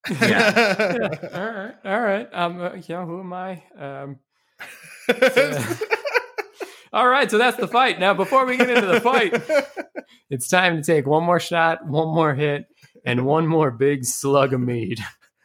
[0.21, 1.09] Yeah.
[1.33, 1.75] All right.
[1.85, 2.29] All right.
[2.33, 3.63] Um, uh, you who am I?
[3.77, 4.19] Um,
[6.93, 7.29] all right.
[7.29, 7.99] So that's the fight.
[7.99, 9.33] Now, before we get into the fight,
[10.29, 12.65] it's time to take one more shot, one more hit,
[13.05, 14.99] and one more big slug of mead.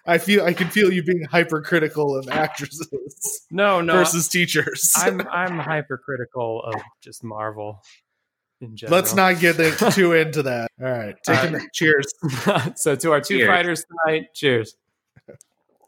[0.07, 3.95] I feel I can feel you being hypercritical of actresses No, no.
[3.95, 4.93] versus teachers.
[4.97, 7.83] I'm I'm hypercritical of just Marvel
[8.61, 8.97] in general.
[8.99, 10.71] Let's not get the- too into that.
[10.81, 12.07] All right, taking Uh, the, cheers.
[12.81, 13.49] so to our two Cheers.
[13.49, 14.77] fighters tonight, cheers.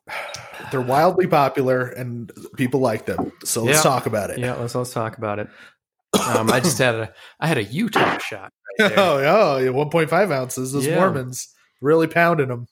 [0.70, 3.32] They're wildly popular and people like them.
[3.44, 3.82] So let's Yeah.
[3.82, 4.38] talk about it.
[4.38, 5.48] Yeah, let's let's talk about it.
[6.26, 8.52] Um, I just had a I had a Utah shot.
[8.80, 8.98] Right there.
[8.98, 9.18] oh,
[9.58, 10.72] yeah, yeah, 1.5 ounces.
[10.72, 10.96] Those Yeah.
[10.96, 11.48] Mormons
[11.80, 12.66] really pounding them.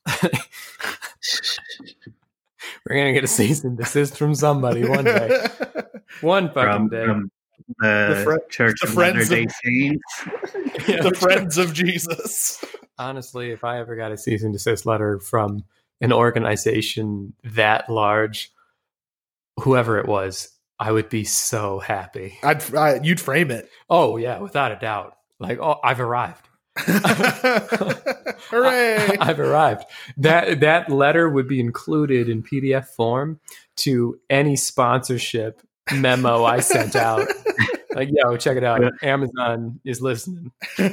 [2.88, 5.46] We're gonna get a cease and desist from somebody one day,
[6.22, 7.04] one fucking from, day.
[7.04, 7.30] from
[7.78, 10.88] the, The fri- Church the of Friends Latter of- Day Saints.
[10.88, 12.64] Yeah, the friends of Jesus.
[12.98, 15.64] honestly, if I ever got a cease and desist letter from
[16.00, 18.50] an organization that large,
[19.60, 22.38] whoever it was, I would be so happy.
[22.42, 23.68] I'd, I, you'd frame it.
[23.88, 25.16] Oh yeah, without a doubt.
[25.38, 26.43] Like, oh, I've arrived.
[28.50, 29.16] Hooray!
[29.20, 29.84] I've arrived.
[30.16, 33.38] That that letter would be included in PDF form
[33.76, 35.62] to any sponsorship
[35.94, 37.26] memo I sent out.
[37.94, 38.82] Like, yo, check it out.
[39.04, 40.50] Amazon is listening.
[40.76, 40.90] Put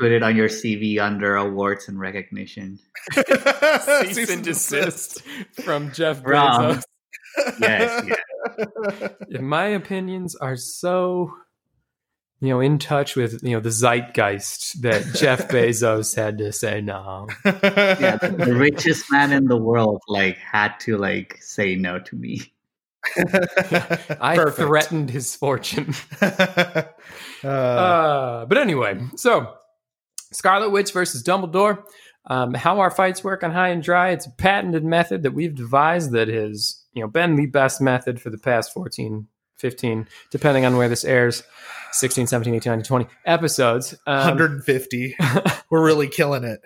[0.00, 2.80] it on your CV under awards and recognition.
[3.12, 5.22] Cease and desist
[5.62, 6.74] from Jeff Wrong.
[6.74, 6.82] Bezos.
[7.60, 9.12] Yes, yes.
[9.28, 11.32] If my opinions are so
[12.42, 16.80] you know in touch with you know the zeitgeist that Jeff Bezos had to say
[16.80, 17.28] no.
[17.44, 22.16] Yeah, the, the richest man in the world like had to like say no to
[22.16, 22.52] me.
[23.16, 24.56] I Perfect.
[24.56, 25.94] threatened his fortune.
[26.20, 26.82] uh,
[27.44, 29.54] Uh, but anyway, so
[30.32, 31.84] Scarlet Witch versus Dumbledore.
[32.24, 34.10] Um, how our fights work on High and Dry.
[34.10, 38.20] It's a patented method that we've devised that has you know been the best method
[38.20, 39.26] for the past 14,
[39.62, 41.42] 15, depending on where this airs,
[41.92, 43.94] 16, 17, 18, 19, 20 episodes.
[44.06, 45.16] Um, 150.
[45.70, 46.60] We're really killing it.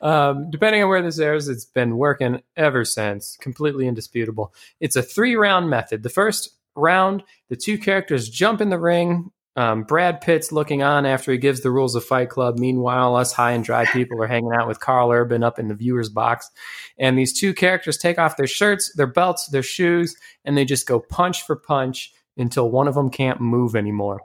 [0.00, 3.36] um, depending on where this airs, it's been working ever since.
[3.40, 4.52] Completely indisputable.
[4.80, 6.02] It's a three round method.
[6.02, 9.30] The first round, the two characters jump in the ring.
[9.56, 12.58] Um, Brad Pitt's looking on after he gives the rules of Fight Club.
[12.58, 15.74] Meanwhile, us high and dry people are hanging out with Karl Urban up in the
[15.74, 16.50] viewer's box.
[16.98, 20.86] And these two characters take off their shirts, their belts, their shoes, and they just
[20.86, 24.20] go punch for punch until one of them can't move anymore.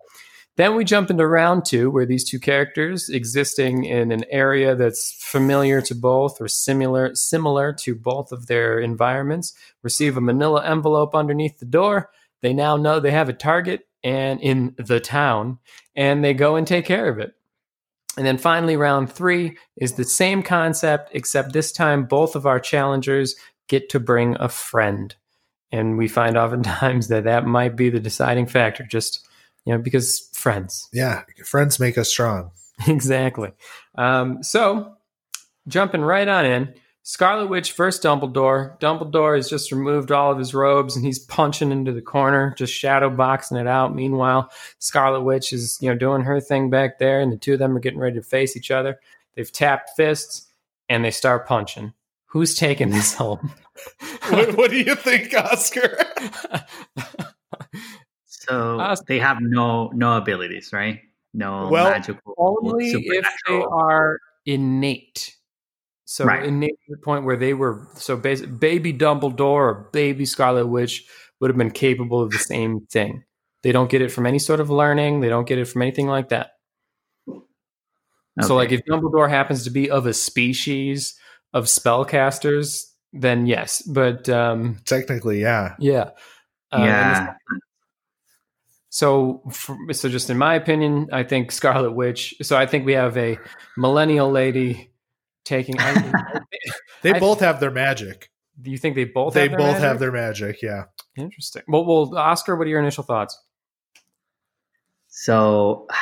[0.58, 5.12] Then we jump into round two, where these two characters, existing in an area that's
[5.20, 11.14] familiar to both or similar similar to both of their environments, receive a manila envelope
[11.14, 12.10] underneath the door.
[12.42, 15.60] They now know they have a target and in the town,
[15.96, 17.34] and they go and take care of it.
[18.18, 22.62] And then finally, round three is the same concept, except this time both of our
[22.62, 23.36] challengers
[23.68, 25.14] get to bring a friend.
[25.72, 29.28] And we find oftentimes that that might be the deciding factor, just
[29.66, 30.88] you know, because friends.
[30.94, 31.24] Yeah.
[31.44, 32.52] Friends make us strong.
[32.88, 33.52] exactly.
[33.96, 34.96] Um, so,
[35.68, 36.74] jumping right on in,
[37.04, 38.80] Scarlet Witch versus Dumbledore.
[38.80, 42.74] Dumbledore has just removed all of his robes and he's punching into the corner, just
[42.74, 43.94] shadow boxing it out.
[43.94, 47.60] Meanwhile, Scarlet Witch is you know doing her thing back there, and the two of
[47.60, 49.00] them are getting ready to face each other.
[49.36, 50.48] They've tapped fists
[50.90, 51.94] and they start punching.
[52.26, 53.52] Who's taking this home?
[54.32, 55.98] What, what do you think, Oscar?
[58.28, 61.02] So Uh, they have no no abilities, right?
[61.34, 65.36] No Well, magical Only if they are innate.
[66.06, 66.46] So Right.
[66.46, 71.06] innate to the point where they were so basic, baby Dumbledore or baby Scarlet Witch
[71.40, 73.24] would have been capable of the same thing.
[73.64, 75.22] They don't get it from any sort of learning.
[75.22, 76.52] They don't get it from anything like that.
[78.42, 81.18] So, like, if Dumbledore happens to be of a species
[81.54, 82.84] of spellcasters,
[83.16, 83.82] then yes.
[83.82, 85.76] But um, Technically, yeah.
[85.80, 86.12] yeah,
[86.72, 87.34] Uh, yeah,
[88.90, 92.36] So, for, so just in my opinion, I think Scarlet Witch.
[92.42, 93.38] So I think we have a
[93.78, 94.92] millennial lady
[95.44, 95.76] taking.
[95.80, 96.12] I,
[97.02, 98.32] They I- both have their magic.
[98.62, 99.34] do you think they both?
[99.34, 99.84] they have their both magic?
[99.84, 100.62] have their magic.
[100.62, 100.86] Yeah.
[101.18, 101.64] Interesting.
[101.68, 103.40] Well, well, Oscar, what are your initial thoughts?
[105.08, 105.88] So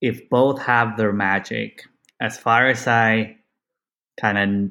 [0.00, 1.82] if both have their magic,
[2.20, 3.37] as far as I
[4.20, 4.70] kind of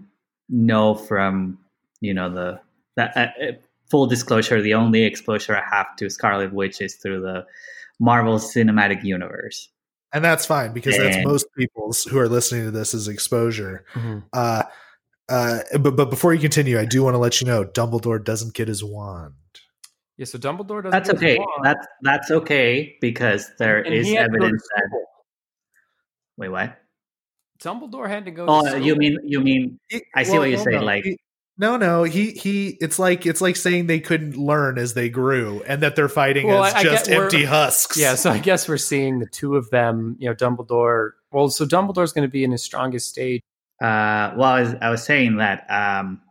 [0.50, 1.58] know from
[2.02, 2.60] you know the
[2.96, 3.52] that uh, uh,
[3.90, 7.46] full disclosure, the only exposure I have to Scarlet Witch is through the
[8.00, 9.70] Marvel Cinematic Universe.
[10.14, 13.86] And that's fine because that's most people's who are listening to this is exposure.
[14.34, 14.64] Uh,
[15.30, 18.54] uh, but but before you continue, I do want to let you know Dumbledore doesn't
[18.54, 19.34] get his wand.
[20.18, 20.26] Yeah.
[20.26, 20.92] So Dumbledore doesn't.
[20.92, 21.40] That's get his okay.
[21.40, 25.06] wand, That's that's okay because there and is he had to go to evidence that.
[26.38, 26.80] Wait, what?
[27.60, 28.46] Dumbledore had to go.
[28.48, 29.80] Oh, to you mean you mean
[30.16, 31.20] I see what you're saying, like- he-
[31.60, 32.78] no, no, he he.
[32.82, 36.46] It's like it's like saying they couldn't learn as they grew, and that they're fighting
[36.46, 37.98] Well, as I- I just get we're- empty husks.
[37.98, 40.16] Yeah, so I guess we're seeing the two of them.
[40.20, 41.14] You know, Dumbledore.
[41.32, 43.42] Well, so Dumbledore's going to be in his strongest stage.
[43.82, 46.22] Uh, well, I was, I was saying that um,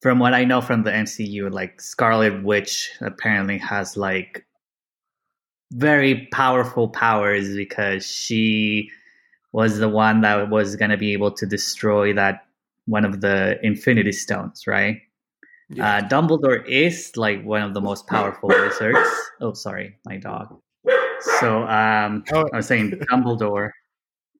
[0.00, 4.46] from what I know from the MCU, like Scarlet Witch apparently has like
[5.72, 8.90] very powerful powers because she
[9.52, 12.46] was the one that was going to be able to destroy that
[12.86, 15.00] one of the Infinity Stones, right?
[15.78, 18.98] Uh, Dumbledore is like one of the most powerful wizards.
[19.40, 20.58] Oh, sorry, my dog.
[21.40, 22.48] So um, Oh.
[22.52, 23.70] I was saying Dumbledore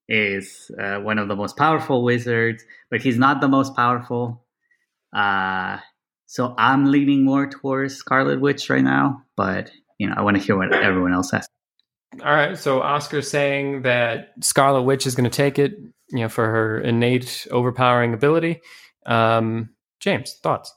[0.08, 4.42] is uh, one of the most powerful wizards, but he's not the most powerful.
[5.14, 5.78] Uh,
[6.26, 10.42] so I'm leaning more towards Scarlet Witch right now, but you know I want to
[10.42, 11.46] hear what everyone else has.
[12.14, 16.28] All right, so Oscar's saying that Scarlet Witch is going to take it, you know,
[16.28, 18.60] for her innate overpowering ability.
[19.06, 20.74] Um, James, thoughts?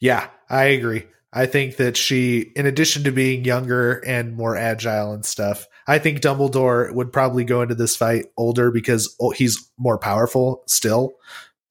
[0.00, 1.04] Yeah, I agree.
[1.32, 5.98] I think that she, in addition to being younger and more agile and stuff, I
[5.98, 11.14] think Dumbledore would probably go into this fight older because he's more powerful still.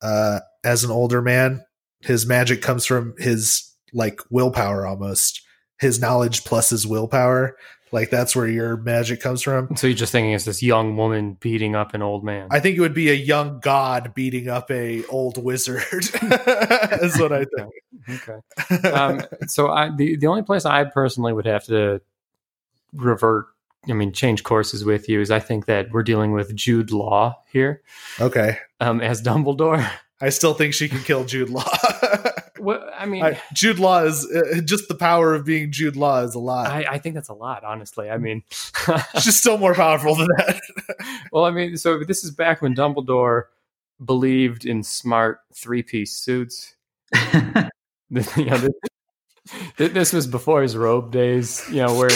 [0.02, 1.63] Uh, as an older man,
[2.02, 5.42] his magic comes from his like willpower almost,
[5.80, 7.56] his knowledge plus his willpower.
[7.93, 9.77] Like that's where your magic comes from.
[9.77, 12.47] So you're just thinking it's this young woman beating up an old man.
[12.49, 15.84] I think it would be a young god beating up a old wizard.
[17.03, 17.71] is what I think.
[18.10, 18.89] okay.
[18.89, 22.01] Um, so I, the the only place I personally would have to
[22.93, 23.45] revert,
[23.88, 27.43] I mean, change courses with you is I think that we're dealing with Jude Law
[27.51, 27.84] here
[28.19, 28.58] okay.
[28.79, 29.88] um, as Dumbledore.
[30.19, 31.63] I still think she can kill Jude Law.
[32.58, 36.22] What I mean, I, Jude Law is uh, just the power of being Jude Law
[36.22, 36.68] is a lot.
[36.68, 38.12] I, I think that's a lot, honestly.
[38.12, 38.44] I mean,
[39.20, 40.62] She's still more powerful than that.
[41.32, 43.44] well, I mean, so this is back when Dumbledore
[44.04, 46.76] believed in smart three piece suits.
[47.16, 48.68] you know,
[49.78, 52.12] this, this was before his robe days, you know, where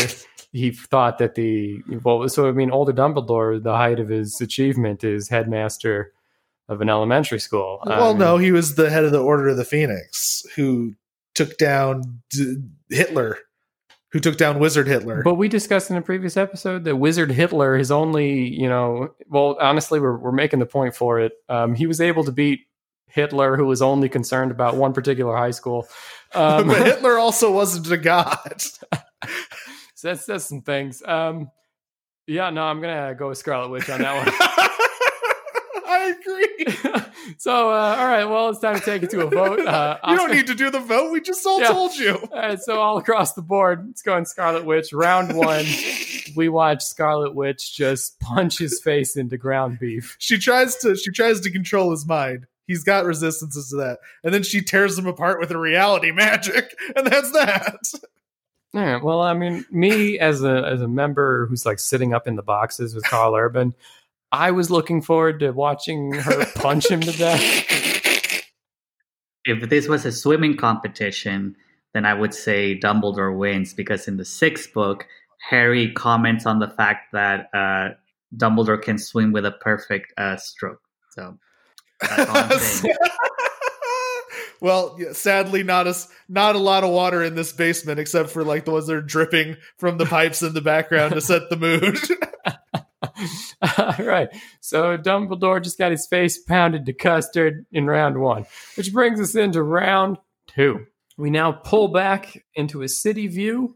[0.52, 5.04] he thought that the well, so I mean, older Dumbledore, the height of his achievement
[5.04, 6.14] is headmaster
[6.70, 7.80] of an elementary school.
[7.86, 10.94] well, Um, no, he was the head of the Order of the Phoenix who
[11.36, 12.58] took down D-
[12.90, 13.38] Hitler,
[14.12, 15.22] who took down Wizard Hitler.
[15.24, 19.58] But we discussed in a previous episode that Wizard Hitler is only, you know, well,
[19.62, 21.34] honestly, we're, we're making the point for it.
[21.50, 22.62] Um, he was able to beat
[23.10, 25.88] Hitler, who was only concerned about one particular high school.
[26.36, 28.62] Um, but Hitler also wasn't a god.
[28.62, 31.02] so that's, that's some things.
[31.06, 31.50] Um,
[32.28, 34.47] yeah, no, I'm going to go with Scarlet Witch on that I
[36.44, 37.02] agree.
[37.38, 39.60] so, uh, all right, well, it's time to take it to a vote.
[39.68, 41.12] Uh, You don't need to do the vote.
[41.12, 41.68] We just all Yeah.
[41.70, 42.16] told you.
[42.16, 44.94] All right, so all across the board, it's going Scarlet Witch.
[44.94, 45.66] Round one,
[46.36, 50.16] we watch Scarlet Witch just punch his face into ground beef.
[50.20, 52.46] she tries to she tries to control his mind.
[52.66, 56.76] He's got resistances to that, and then she tears him apart with her reality magic,
[56.96, 57.78] and that's that.
[58.74, 59.02] All right.
[59.02, 62.44] Well, I mean, me as a as a member who's like sitting up in the
[62.44, 63.74] boxes with Karl Urban,
[64.32, 68.44] I was looking forward to watching her punch him to death.
[69.46, 71.56] if this was a swimming competition,
[71.94, 75.08] then I would say Dumbledore wins because in the sixth book,
[75.50, 77.90] Harry comments on the fact that uh,
[78.36, 80.82] Dumbledore can swim with a perfect uh, stroke.
[81.12, 81.38] So
[82.02, 82.96] that's all I'm saying.
[84.62, 88.44] well, yeah, sadly, not as not a lot of water in this basement, except for
[88.44, 91.56] like the ones that are dripping from the pipes in the background to set the
[91.56, 91.98] mood.
[93.78, 94.30] All right.
[94.62, 99.36] So Dumbledore just got his face pounded to custard in round one, which brings us
[99.36, 100.86] into round two.
[101.18, 103.76] We now pull back into a city view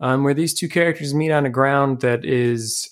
[0.00, 2.88] um, where these two characters meet on a ground that is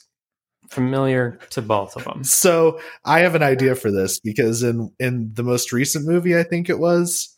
[0.68, 2.22] familiar to both of them.
[2.22, 6.44] so I have an idea for this because in in the most recent movie, I
[6.44, 7.36] think it was,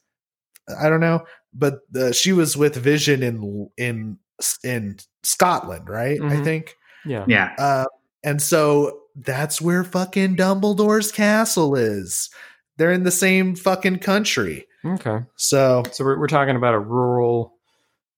[0.78, 4.18] I don't know, but uh, she was with Vision in in
[4.62, 6.20] in Scotland, right?
[6.20, 6.44] I Mhm.
[6.44, 6.74] think.
[7.06, 7.24] Yeah.
[7.26, 7.54] Yeah.
[7.58, 7.84] Uh,
[8.24, 12.30] and so that's where fucking Dumbledore's castle is.
[12.78, 14.66] They're in the same fucking country.
[14.84, 15.18] Okay.
[15.36, 17.54] So So we're, we're talking about a rural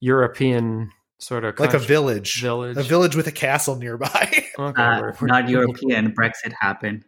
[0.01, 2.40] European sort of like a village.
[2.40, 2.77] village.
[2.77, 4.31] A village with a castle nearby.
[4.57, 6.14] Okay, Uh, we're- we're- not European.
[6.14, 7.05] Brexit happened.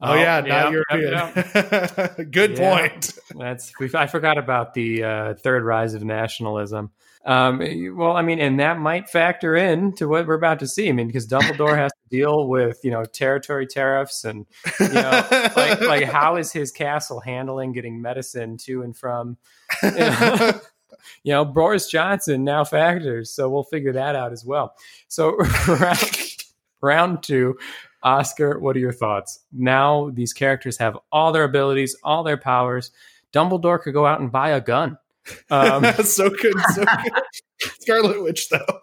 [0.00, 1.12] oh, yeah, not yep, European.
[1.12, 2.30] yep, yep.
[2.30, 2.78] Good Yeah.
[2.88, 3.12] point.
[3.38, 6.90] That's we, I forgot about the uh, third rise of nationalism.
[7.26, 7.58] Um,
[7.98, 10.88] well, I mean, and that might factor in to what we're about to see.
[10.88, 14.46] I mean, because Dumbledore has to deal with you know territory tariffs and
[14.80, 19.36] you know like like how is his castle handling getting medicine to and from
[19.82, 20.60] you know,
[21.22, 24.74] you know, Boris Johnson now factors, so we'll figure that out as well.
[25.08, 25.36] So
[25.68, 26.36] round,
[26.80, 27.58] round two,
[28.02, 29.40] Oscar, what are your thoughts?
[29.52, 32.90] Now these characters have all their abilities, all their powers.
[33.32, 34.98] Dumbledore could go out and buy a gun.
[35.50, 37.12] Um, so good, so good.
[37.80, 38.80] Scarlet Witch, though.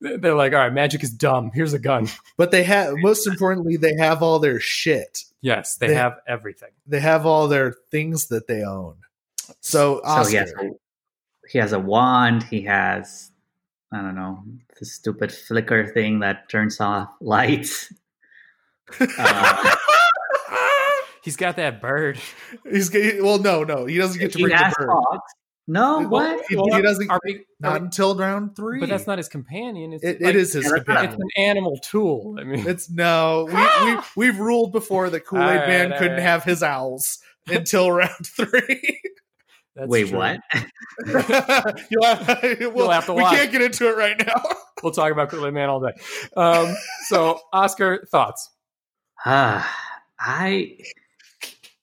[0.00, 1.50] they're like, all right, magic is dumb.
[1.54, 2.08] Here's a gun.
[2.36, 5.20] But they have, most importantly, they have all their shit.
[5.40, 6.70] Yes, they They- have everything.
[6.86, 8.96] They have all their things that they own.
[9.60, 10.70] So, So Oscar, he has, a,
[11.50, 12.42] he has a wand.
[12.44, 13.30] He has,
[13.92, 14.42] I don't know,
[14.78, 17.92] the stupid flicker thing that turns off lights.
[19.00, 19.74] Uh,
[21.24, 22.18] He's got that bird.
[22.68, 24.90] He's get, well, no, no, he doesn't get to he bring has the bird.
[24.90, 25.32] Fawkes.
[25.72, 26.44] No, Well, what?
[26.48, 27.10] He, he doesn't.
[27.10, 28.80] Are we- are not we- until round three.
[28.80, 29.92] but that's not his companion.
[29.94, 32.36] It's It, like- it is his Yeah, that's It's an animal tool.
[32.38, 33.48] I mean, It's no.
[33.50, 36.20] We, we we've ruled before that Kool Aid All right, Man couldn't right.
[36.22, 39.00] have his owls until round three.
[39.74, 40.18] that's Wait, true.
[40.18, 40.40] what?
[41.90, 44.42] You'll have, we'll, have to we can't get into it right now.
[44.82, 45.92] We'll talk about Kool Aid Man all day.
[46.36, 46.74] Um,
[47.08, 48.50] so, Oscar, thoughts?
[49.24, 49.66] Ah,
[50.20, 50.76] I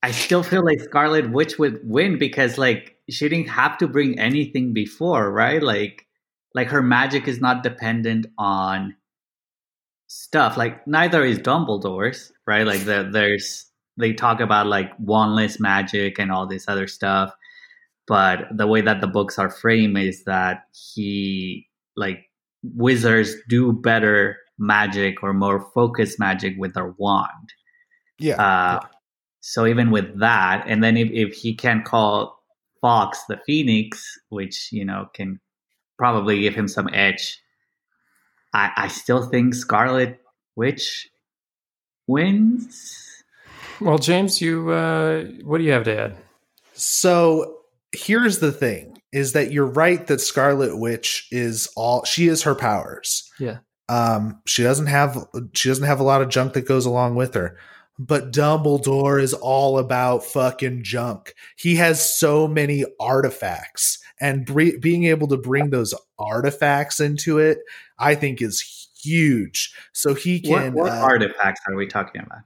[0.01, 4.17] I still feel like Scarlet Witch would win because like she didn't have to bring
[4.19, 5.61] anything before, right?
[5.61, 6.05] Like
[6.55, 8.95] like her magic is not dependent on
[10.07, 10.57] stuff.
[10.57, 12.65] Like neither is Dumbledore's, right?
[12.65, 13.65] Like the, there's
[13.97, 17.33] they talk about like wandless magic and all this other stuff.
[18.07, 20.63] But the way that the books are framed is that
[20.95, 22.25] he like
[22.63, 27.53] wizards do better magic or more focused magic with their wand.
[28.17, 28.41] Yeah.
[28.41, 28.79] Uh,
[29.41, 32.43] So even with that, and then if, if he can call
[32.81, 35.39] Fawkes the Phoenix, which you know can
[35.97, 37.39] probably give him some edge,
[38.53, 40.19] I, I still think Scarlet
[40.55, 41.09] Witch
[42.07, 43.23] wins.
[43.79, 46.17] Well, James, you uh, what do you have to add?
[46.73, 47.59] So
[47.93, 52.55] here's the thing: is that you're right that Scarlet Witch is all she is her
[52.55, 53.29] powers.
[53.39, 53.59] Yeah.
[53.87, 57.33] Um, she doesn't have she doesn't have a lot of junk that goes along with
[57.33, 57.57] her.
[57.99, 61.33] But Dumbledore is all about fucking junk.
[61.57, 67.59] He has so many artifacts, and bre- being able to bring those artifacts into it,
[67.97, 69.73] I think, is huge.
[69.91, 70.73] So he What, can.
[70.73, 72.39] what uh, artifacts are we talking about?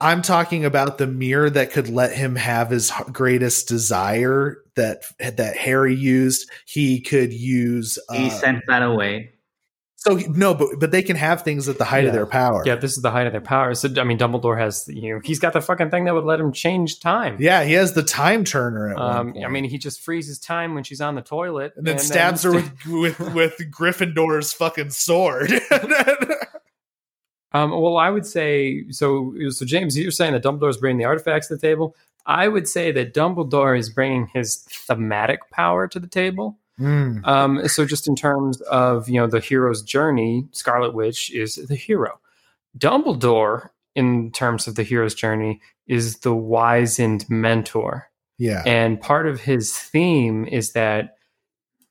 [0.00, 5.56] I'm talking about the mirror that could let him have his greatest desire that that
[5.56, 6.50] Harry used.
[6.66, 7.98] He could use.
[8.12, 9.31] He Uh, sent that away.
[10.04, 12.64] So no, but but they can have things at the height of their power.
[12.66, 13.72] Yeah, this is the height of their power.
[13.74, 16.40] So, I mean, Dumbledore has, you know, he's got the fucking thing that would let
[16.40, 17.36] him change time.
[17.38, 18.88] Yeah, he has the time turner.
[18.88, 19.44] At one Um.
[19.44, 22.50] I mean, he just freezes time when she's on the toilet, and then stabs her
[22.52, 25.52] with with with Gryffindor's fucking sword.
[27.54, 29.34] Um, well, I would say so.
[29.50, 31.94] So, James, you're saying that Dumbledore's bringing the artifacts to the table.
[32.24, 36.58] I would say that Dumbledore is bringing his thematic power to the table.
[36.80, 41.56] Mm, Um, so, just in terms of you know the hero's journey, Scarlet Witch is
[41.56, 42.18] the hero.
[42.78, 48.08] Dumbledore, in terms of the hero's journey, is the wizened mentor.
[48.38, 51.16] yeah, And part of his theme is that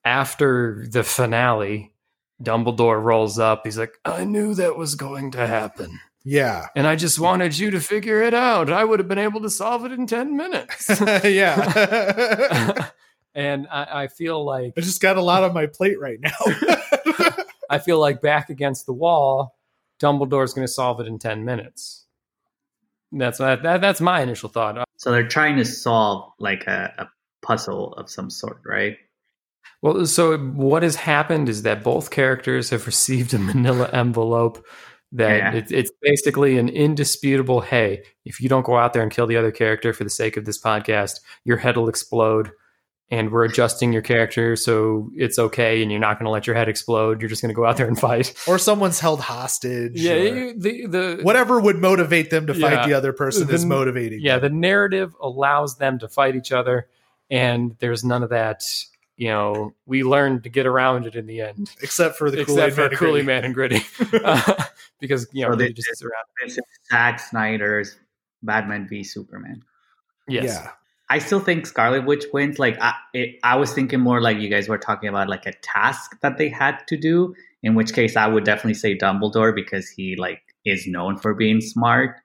[0.04, 1.94] after the finale,
[2.42, 3.62] Dumbledore rolls up.
[3.66, 6.00] He's like, I knew that was going to happen.
[6.26, 8.72] yeah, And I just wanted you to figure it out.
[8.72, 10.90] I would have been able to solve it in 10 minutes.
[11.24, 12.90] yeah.
[13.36, 16.32] and I, I feel like I just got a lot on my plate right now.
[17.70, 19.58] I feel like back against the wall,
[20.02, 22.06] Dumbledore's going to solve it in 10 minutes.
[23.14, 24.86] That's that, that, that's my initial thought.
[24.98, 27.10] So they're trying to solve like a, a
[27.46, 28.98] puzzle of some sort, right?
[29.82, 34.66] Well, so what has happened is that both characters have received a manila envelope
[35.14, 35.54] that Yeah.
[35.54, 39.38] it, it's basically an indisputable hey, if you don't go out there and kill the
[39.38, 42.52] other character for the sake of this podcast, your head will explode.
[43.12, 46.56] And we're adjusting your character so it's okay and you're not going to let your
[46.56, 47.22] head explode.
[47.22, 48.34] You're just going to go out there and fight.
[48.48, 50.00] or someone's held hostage.
[50.00, 52.88] Yeah, the, the, whatever would motivate them to fight Yeah.
[52.88, 54.22] the other person is motivating.
[54.22, 54.54] yeah, them.
[54.54, 56.88] the narrative allows them to fight each other.
[57.30, 58.64] And there's none of that,
[59.18, 61.70] you know, we learned to get around it in the end.
[61.82, 63.26] except for the except Kool-Aid for Man and Kool Gritty.
[63.26, 64.64] Man and Gritty, Uh,
[65.02, 66.24] because you know So they- they just sits around.
[66.44, 67.98] This is Zack Snyder's
[68.42, 69.64] Batman v Superman.
[70.30, 70.72] Yes, Yeah,
[71.12, 72.58] I still think Scarlet Witch wins.
[72.58, 75.52] Like I, it, I was thinking more like you guys were talking about, like a
[75.62, 77.36] task that they had to do.
[77.64, 81.60] In which case, I would definitely say Dumbledore because he like is known for being
[81.60, 82.16] smart.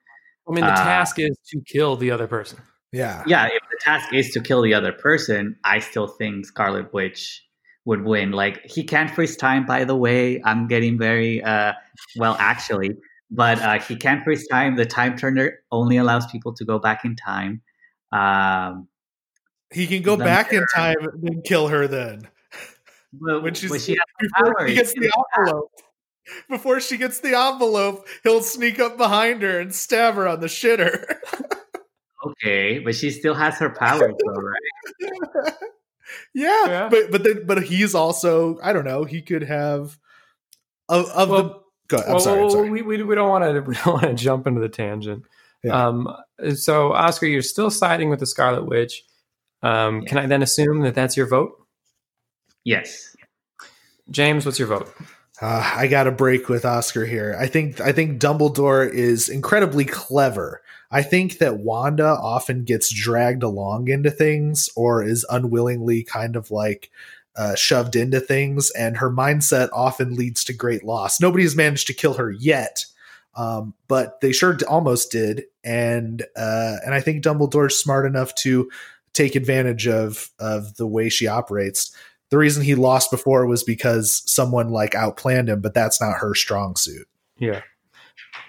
[0.49, 2.59] I mean the Uh, task is to kill the other person.
[2.93, 6.93] yeah, Yeah, if the task is to kill the other person, I still think Scarlet
[6.93, 7.43] Witch
[7.85, 8.31] would win.
[8.31, 10.41] Like he can't freeze time, by the way.
[10.45, 11.73] I'm getting very uh
[12.17, 12.91] well actually.
[13.29, 14.77] But uh, he can't freeze time.
[14.77, 17.61] The time turner only allows people to go back in time.
[18.11, 18.87] Um,
[19.73, 22.27] He can go back in time and kill her then.
[23.13, 24.69] but When she's she before powers.
[24.69, 25.71] she gets the envelope.
[26.49, 30.47] Before she gets the envelope, he'll sneak up behind her and stab her on the
[30.47, 31.15] shitter.
[32.25, 35.53] okay, but she still has her powers, though, right?
[36.33, 36.89] yeah, Yeah.
[36.89, 39.03] but but then but he's also I don't know.
[39.05, 39.97] He could have
[40.89, 41.33] of, of the.
[41.33, 42.41] Well, Go, I'm well, sorry.
[42.43, 42.69] I'm sorry.
[42.69, 45.23] we, we we don't want to we don't want to jump into the tangent.
[45.63, 45.87] Yeah.
[45.87, 46.07] Um,
[46.55, 49.03] so Oscar, you're still siding with the Scarlet Witch.
[49.63, 51.53] Um, Can I then assume that that's your vote,
[52.63, 53.15] Yes.
[54.11, 54.45] James?
[54.45, 54.93] What's your vote?
[55.41, 57.35] Uh, I got a break with Oscar here.
[57.39, 60.61] I think I think Dumbledore is incredibly clever.
[60.89, 66.49] I think that Wanda often gets dragged along into things or is unwillingly kind of
[66.49, 66.89] like
[67.35, 71.21] uh, shoved into things, and her mindset often leads to great loss.
[71.21, 72.85] Nobody has managed to kill her yet,
[73.37, 78.69] um, but they sure almost did, and uh, and I think Dumbledore's smart enough to
[79.13, 81.95] take advantage of of the way she operates.
[82.29, 86.33] The reason he lost before was because someone like outplanned him, but that's not her
[86.33, 87.07] strong suit.
[87.37, 87.61] Yeah.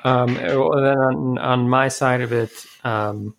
[0.05, 2.51] Um, well, then on, on my side of it,
[2.83, 3.35] um,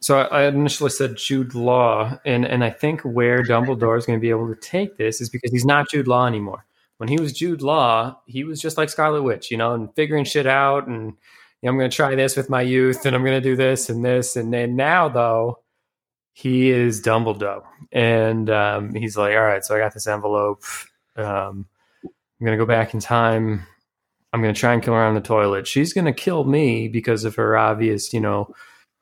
[0.00, 4.20] so I initially said Jude Law, and and I think where Dumbledore is going to
[4.20, 6.66] be able to take this is because he's not Jude Law anymore.
[6.98, 10.24] When he was Jude Law, he was just like Scarlet Witch, you know, and figuring
[10.24, 13.24] shit out, and you know, I'm going to try this with my youth, and I'm
[13.24, 15.58] going to do this and this, and then now though,
[16.32, 20.62] he is Dumbledore, and um, he's like, all right, so I got this envelope.
[21.16, 21.66] Um,
[22.04, 23.66] I'm going to go back in time.
[24.32, 25.66] I'm going to try and kill her on the toilet.
[25.66, 28.54] She's going to kill me because of her obvious, you know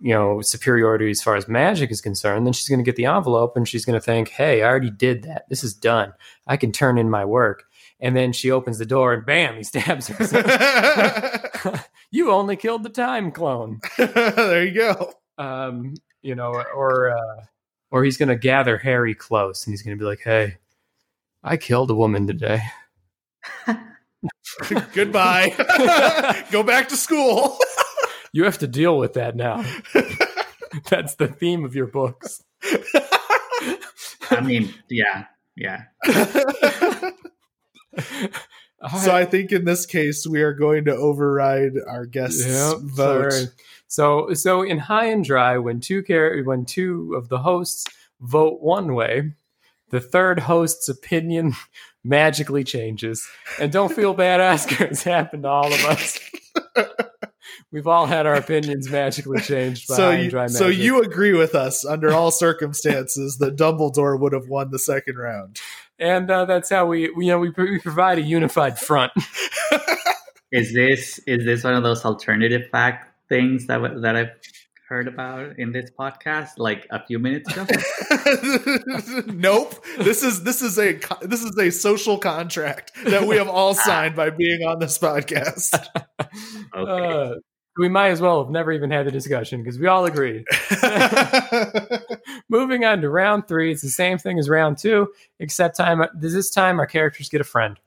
[0.03, 3.07] you know superiority as far as magic is concerned then she's going to get the
[3.07, 6.13] envelope and she's going to think hey i already did that this is done
[6.49, 7.65] i can turn in my work
[8.03, 12.91] and then she opens the door and bam he stabs her you only killed the
[12.91, 17.45] time clone there you go um you know or uh
[17.91, 20.59] or he's going to gather harry close and he's going to be like hey
[21.43, 22.61] i killed a woman today
[24.93, 25.51] goodbye
[26.51, 27.57] go back to school
[28.33, 29.63] you have to deal with that now.
[30.89, 32.43] That's the theme of your books.
[34.31, 35.85] I mean, yeah, yeah.
[37.99, 43.33] So I think in this case we are going to override our guest's yep, vote.
[43.33, 43.47] Sorry.
[43.87, 47.87] So so in high and dry, when two car- when two of the hosts
[48.21, 49.33] vote one way,
[49.91, 51.55] the third host's opinion
[52.05, 53.27] magically changes.
[53.61, 54.85] And don't feel bad, Oscar.
[54.85, 56.19] It's happened to all of us.
[57.71, 60.57] We've all had our opinions magically changed by so you, dry magic.
[60.57, 65.17] So you agree with us under all circumstances that Dumbledore would have won the second
[65.17, 65.59] round.
[66.03, 69.13] And uh, that's how we, we, you know, we, we provide a unified front.
[70.53, 74.33] is this is this one of those alternative fact things that that I've
[74.89, 77.67] heard about in this podcast like a few minutes ago?
[79.33, 79.83] nope.
[79.99, 84.17] This is this is a this is a social contract that we have all signed
[84.17, 85.87] by being on this podcast.
[86.77, 87.33] okay.
[87.33, 87.35] Uh,
[87.79, 90.45] we might as well have never even had the discussion because we all agreed.
[92.49, 96.51] Moving on to round three, it's the same thing as round two, except time this
[96.51, 97.79] time our characters get a friend.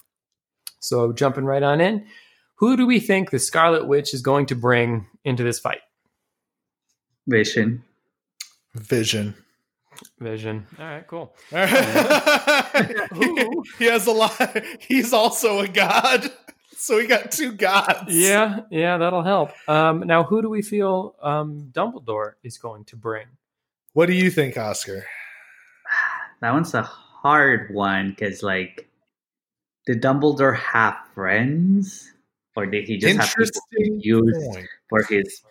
[0.80, 2.06] So jumping right on in,
[2.56, 5.82] who do we think the Scarlet Witch is going to bring into this fight?
[7.28, 7.84] Vision.
[8.76, 9.36] Vision.
[10.20, 10.68] Vision.
[10.80, 11.36] All right, cool.
[11.52, 13.06] All right.
[13.80, 14.64] he has a lot.
[14.80, 16.32] He's also a god.
[16.76, 18.14] So we got two gods.
[18.14, 19.52] Yeah, yeah, that'll help.
[19.68, 23.28] Um, now, who do we feel um, Dumbledore is going to bring?
[23.94, 25.06] What do you think, Oscar?
[26.42, 28.90] That one's a hard one because, like,
[29.88, 32.12] did Dumbledore have friends,
[32.58, 35.42] or did he just have people used for his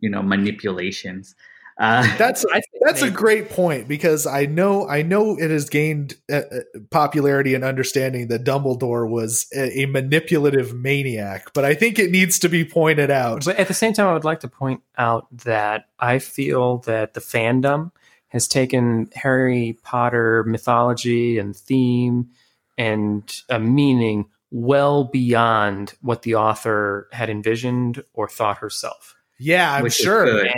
[0.00, 1.36] you know manipulations.
[1.80, 2.44] Uh, that's
[2.82, 6.60] that's a great point because I know I know it has gained uh, uh,
[6.90, 12.38] popularity and understanding that Dumbledore was a, a, manipulative maniac, but I think it needs
[12.40, 13.46] to be pointed out.
[13.46, 17.14] But at the same time, I would like to point out that I feel that
[17.14, 17.92] the fandom
[18.28, 22.28] has taken Harry Potter mythology and theme
[22.76, 29.16] and a meaning well beyond what the author had envisioned or thought herself.
[29.38, 30.26] Yeah, I'm sure.
[30.44, 30.52] Is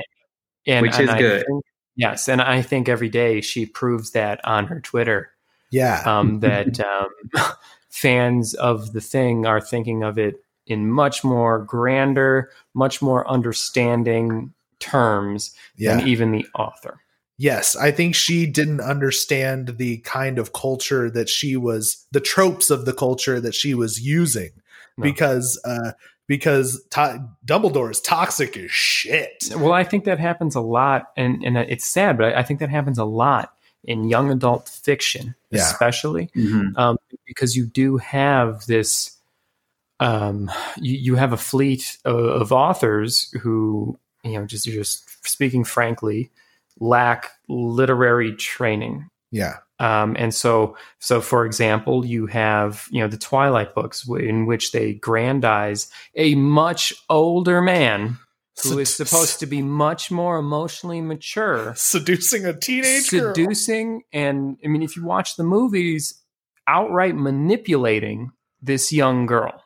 [0.67, 1.45] and, which is I good.
[1.47, 1.65] Think,
[1.97, 5.31] yes, and I think every day she proves that on her Twitter.
[5.71, 7.09] Yeah, um, that um,
[7.91, 14.53] fans of the thing are thinking of it in much more grander, much more understanding
[14.79, 15.97] terms yeah.
[15.97, 17.01] than even the author.
[17.39, 22.71] Yes, I think she didn't understand the kind of culture that she was, the tropes
[22.71, 24.51] of the culture that she was using,
[24.97, 25.03] no.
[25.03, 25.93] because uh,
[26.33, 29.51] because to- Dumbledore is toxic as shit.
[29.55, 32.71] Well, I think that happens a lot, and and it's sad, but I think that
[32.71, 33.53] happens a lot
[33.85, 35.61] in young adult fiction, yeah.
[35.61, 36.75] especially mm-hmm.
[36.79, 39.19] um, because you do have this.
[40.01, 45.65] Um, you, you have a fleet of, of authors who, you know, just just speaking
[45.65, 46.31] frankly,
[46.81, 49.11] lack literary training.
[49.31, 49.59] Yeah.
[49.83, 54.71] Um, and so, so for example, you have you know the Twilight books in which
[54.71, 58.19] they grandize a much older man
[58.63, 64.03] who is supposed to be much more emotionally mature, seducing a teenage seducing, girl.
[64.13, 66.15] and I mean, if you watch the movies,
[66.69, 68.31] outright manipulating
[68.61, 69.62] this young girl.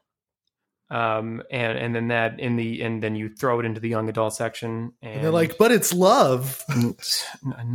[0.89, 4.09] Um, and and then that in the and then you throw it into the young
[4.09, 6.63] adult section, and, And they're like, but it's love.
[6.69, 6.95] and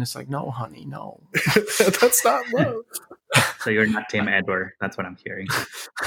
[0.02, 1.22] it's like, no, honey, no.
[2.00, 2.76] That's not love.
[3.60, 4.72] So you're not Team Edward.
[4.80, 5.48] That's what I'm hearing.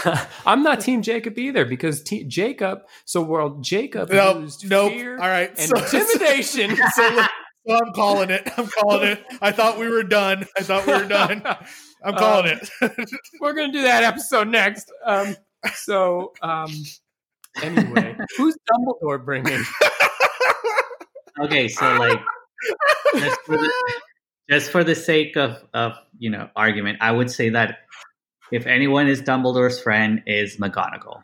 [0.46, 2.80] I'm not Team Jacob either because te- Jacob.
[3.04, 4.40] So world Jacob Nope.
[4.42, 4.92] used Nope.
[4.92, 5.50] fear All right.
[5.50, 6.76] and so- intimidation.
[6.94, 7.22] So,
[7.66, 8.50] so I'm calling it.
[8.58, 9.24] I'm calling it.
[9.42, 10.46] I thought we were done.
[10.56, 11.42] I thought we were done.
[12.04, 13.10] I'm calling Um, it.
[13.40, 14.90] We're gonna do that episode next.
[15.04, 15.36] Um,
[15.74, 16.70] so um,
[17.62, 19.62] anyway, who's Dumbledore bringing?
[21.40, 22.20] Okay, so like
[23.16, 23.72] just for the,
[24.50, 27.78] just for the sake of of you know argument, I would say that
[28.52, 31.22] if anyone is Dumbledore's friend, is McGonagall.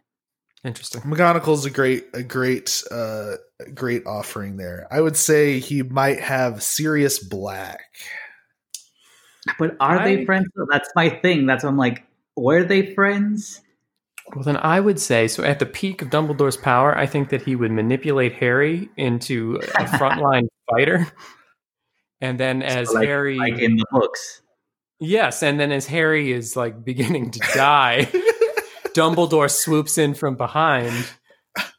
[0.65, 1.01] Interesting.
[1.03, 3.37] McGonagall's a great, a great, uh,
[3.75, 4.87] great offering there.
[4.91, 7.81] I would say he might have Sirius Black.
[9.59, 10.49] But are I- they friends?
[10.71, 11.47] That's my thing.
[11.47, 12.05] That's why I'm like,
[12.37, 13.63] were they friends?
[14.35, 15.43] Well, then I would say so.
[15.43, 19.85] At the peak of Dumbledore's power, I think that he would manipulate Harry into a
[19.85, 21.07] frontline fighter,
[22.21, 24.43] and then as like, Harry, like in the books.
[25.01, 28.05] yes, and then as Harry is like beginning to die,
[28.95, 31.09] Dumbledore swoops in from behind,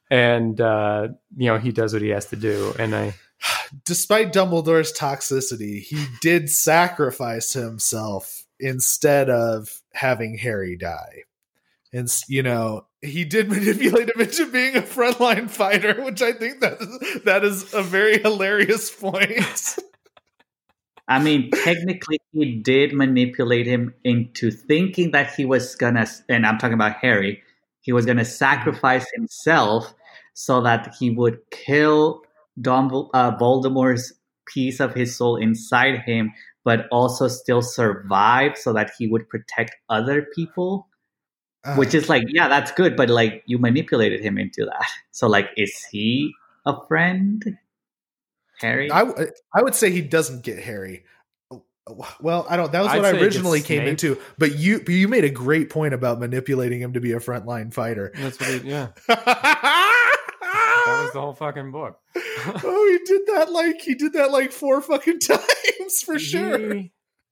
[0.09, 2.73] and uh, you know he does what he has to do.
[2.77, 3.13] And I,
[3.85, 11.23] Despite Dumbledore's toxicity, he did sacrifice himself instead of having Harry die.
[11.93, 16.61] And you know, he did manipulate him into being a frontline fighter, which I think
[16.61, 19.77] that is, that is a very hilarious point.
[21.07, 26.57] I mean, technically, he did manipulate him into thinking that he was gonna, and I'm
[26.57, 27.41] talking about Harry,
[27.81, 29.93] he was gonna sacrifice himself
[30.33, 32.21] so that he would kill
[32.59, 34.13] Dumbledore, uh, Voldemort's
[34.47, 36.31] piece of his soul inside him,
[36.63, 40.87] but also still survive so that he would protect other people.
[41.63, 44.87] Uh, Which is like, yeah, that's good, but like you manipulated him into that.
[45.11, 46.33] So, like, is he
[46.65, 47.57] a friend?
[48.59, 48.89] Harry?
[48.89, 51.03] I, w- I would say he doesn't get Harry.
[52.21, 52.71] Well, I don't.
[52.71, 54.17] That was I'd what I say he gets originally came into.
[54.37, 57.73] But you, but you made a great point about manipulating him to be a frontline
[57.73, 58.11] fighter.
[58.15, 59.25] that's what he, yeah, that
[60.85, 61.99] that was the whole fucking book.
[62.15, 66.73] oh, he did that like he did that like four fucking times for sure.
[66.73, 66.91] He,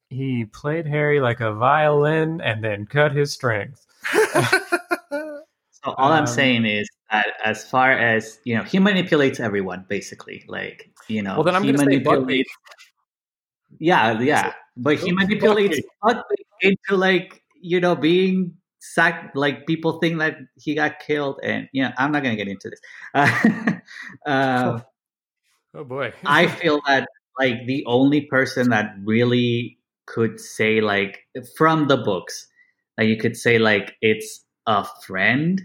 [0.09, 3.86] he played Harry like a violin and then cut his strings.
[5.82, 9.86] So all I'm Um, saying is that as far as you know, he manipulates everyone
[9.88, 10.43] basically.
[10.47, 12.43] Like you know, Well, then I'm he going to.
[13.80, 15.80] Yeah, yeah, but he manipulates
[16.62, 19.36] into like you know being sacked.
[19.36, 22.70] Like people think that he got killed, and yeah, I'm not going to get into
[22.70, 22.80] this.
[23.14, 23.80] Uh,
[24.26, 24.80] uh,
[25.76, 26.14] Oh boy.
[26.26, 27.08] I feel that
[27.39, 29.78] like the only person that really
[30.08, 31.20] could say like
[31.58, 32.47] from the books,
[33.00, 35.62] like you could say like it's a friend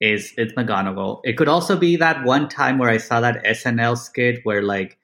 [0.00, 1.20] is it's McGonagall.
[1.24, 4.98] It could also be that one time where I saw that SNL skit where like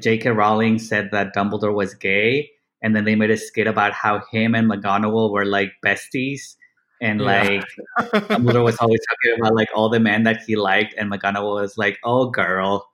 [0.00, 0.30] J.K.
[0.30, 2.50] Rowling said that Dumbledore was gay,
[2.82, 6.56] and then they made a skit about how him and McGonagall were like besties,
[7.00, 7.42] and Yeah.
[7.42, 7.66] like
[8.30, 11.78] Dumbledore was always talking about like all the men that he liked, and McGonagall was
[11.78, 12.86] like, "Oh, girl."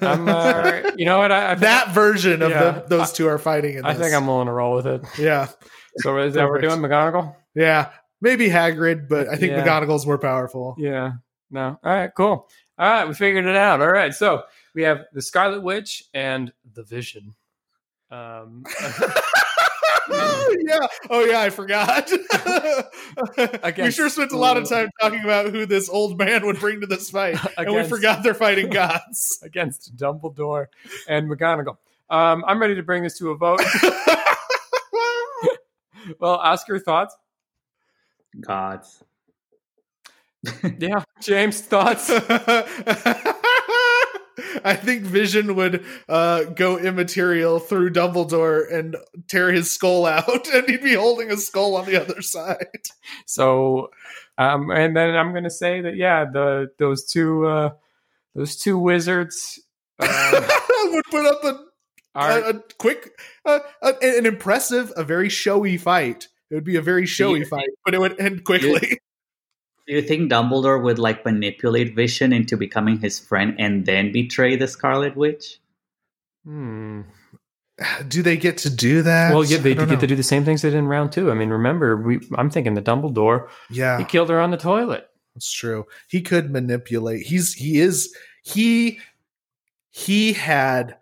[0.00, 1.30] I'm, uh, you know what?
[1.32, 2.70] I, I think, that version of Yeah.
[2.72, 4.02] the, those two are fighting in I this.
[4.02, 5.02] think I'm willing to roll with it.
[5.18, 5.48] yeah,
[5.98, 7.34] So is that what we're doing, McGonagall?
[7.54, 7.90] yeah.
[8.20, 9.64] Maybe Hagrid, but I think Yeah.
[9.64, 10.74] McGonagall's more powerful.
[10.76, 11.12] Yeah.
[11.52, 11.78] No.
[11.84, 12.10] All right.
[12.16, 12.48] Cool.
[12.78, 13.06] All right.
[13.06, 13.80] We figured it out.
[13.80, 14.12] All right.
[14.12, 14.42] So
[14.74, 17.34] we have the Scarlet Witch and the Vision.
[18.10, 18.64] Um,
[20.10, 20.78] yeah.
[21.10, 22.10] Oh yeah, I forgot.
[23.78, 26.80] we sure spent a lot of time talking about who this old man would bring
[26.80, 29.38] to this fight, and we forgot they're fighting gods.
[29.42, 30.66] against Dumbledore
[31.08, 31.76] and McGonagall.
[32.10, 33.60] Um, I'm ready to bring this to a vote.
[36.18, 37.16] Well, Oscar, thoughts?
[38.40, 39.02] Gods.
[40.78, 41.02] Yeah.
[41.20, 42.10] James, thoughts?
[44.64, 48.96] I think Vision would uh, go immaterial through Dumbledore and
[49.26, 52.66] tear his skull out, and he'd be holding a skull on the other side.
[53.26, 53.90] So,
[54.36, 57.70] um, and then I'm going to say that yeah, the those two uh,
[58.34, 59.60] those two wizards
[59.98, 60.08] um,
[60.84, 61.64] would put up a,
[62.18, 66.28] are a, a quick, uh, a, an impressive, a very showy fight.
[66.50, 69.00] It would be a very showy you- fight, but it would end quickly.
[69.86, 74.56] Do you think Dumbledore would like manipulate Vision into becoming his friend and then betray
[74.56, 75.60] the Scarlet Witch?
[76.44, 77.02] hmm.
[78.08, 79.32] do they get to do that?
[79.32, 80.00] well, yeah, they don't get know.
[80.00, 81.30] to do the same things they did in round two.
[81.30, 85.08] I mean, remember, we, I'm thinking the Dumbledore Yeah, he killed her on the toilet.
[85.34, 85.86] That's true.
[86.08, 87.22] He could manipulate.
[87.26, 88.98] He's he is he
[89.90, 90.97] he had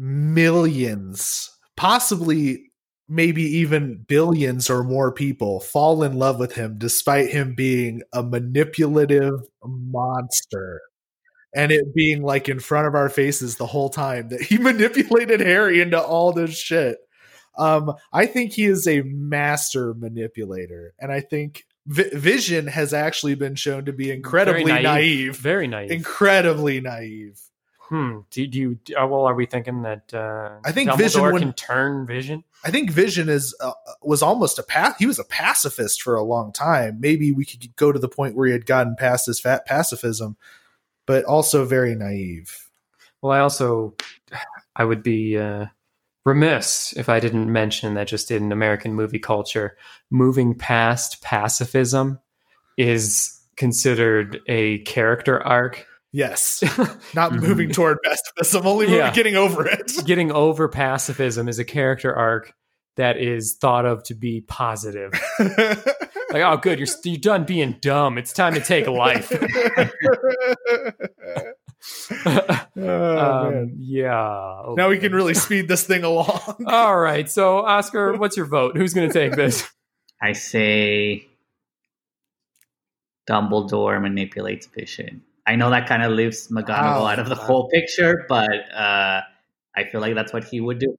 [0.00, 2.72] millions, possibly
[3.06, 8.22] maybe even billions or more people fall in love with him despite him being a
[8.22, 9.34] manipulative
[9.64, 10.80] monster
[11.54, 15.40] and it being like in front of our faces the whole time that he manipulated
[15.40, 16.98] Harry into all this shit.
[17.58, 23.34] Um, I think he is a master manipulator, and I think Vi- Vision has actually
[23.34, 25.36] been shown to be incredibly Very naive.
[25.36, 25.90] Very naive.
[25.90, 27.40] incredibly naive.
[27.90, 28.20] Hmm.
[28.30, 28.78] Do, do you?
[28.96, 30.14] Uh, well, are we thinking that?
[30.14, 32.44] Uh, I think Dumbledore Vision can turn Vision.
[32.64, 34.96] I think Vision is uh, was almost a path.
[35.00, 37.00] He was a pacifist for a long time.
[37.00, 40.36] Maybe we could go to the point where he had gotten past his fat pacifism,
[41.04, 42.70] but also very naive.
[43.20, 43.96] Well, I also,
[44.76, 45.66] I would be uh,
[46.24, 49.76] remiss if I didn't mention that just in American movie culture,
[50.10, 52.20] moving past pacifism
[52.78, 55.86] is considered a character arc.
[56.12, 56.62] Yes,
[57.14, 57.40] not Mhm.
[57.42, 59.12] moving toward pacifism, only moving, Yeah.
[59.12, 59.92] getting over it.
[60.06, 62.52] Getting over pacifism is a character arc
[62.96, 65.12] that is thought of to be positive.
[66.32, 68.16] Like, oh, good, you're you're done being dumb.
[68.16, 69.32] It's time to take life.
[72.76, 74.14] oh, um, yeah.
[74.64, 76.64] Oh, Now we can really speed this thing along.
[76.68, 77.28] All right.
[77.28, 78.76] So, Oscar, what's your vote?
[78.76, 79.68] Who's going to take this?
[80.22, 81.26] I say
[83.28, 85.22] Dumbledore manipulates Vision.
[85.50, 87.06] I know that kind of leaves McGonagall Wow.
[87.06, 89.20] out of the whole picture, but uh,
[89.76, 90.94] I feel like that's what he would do.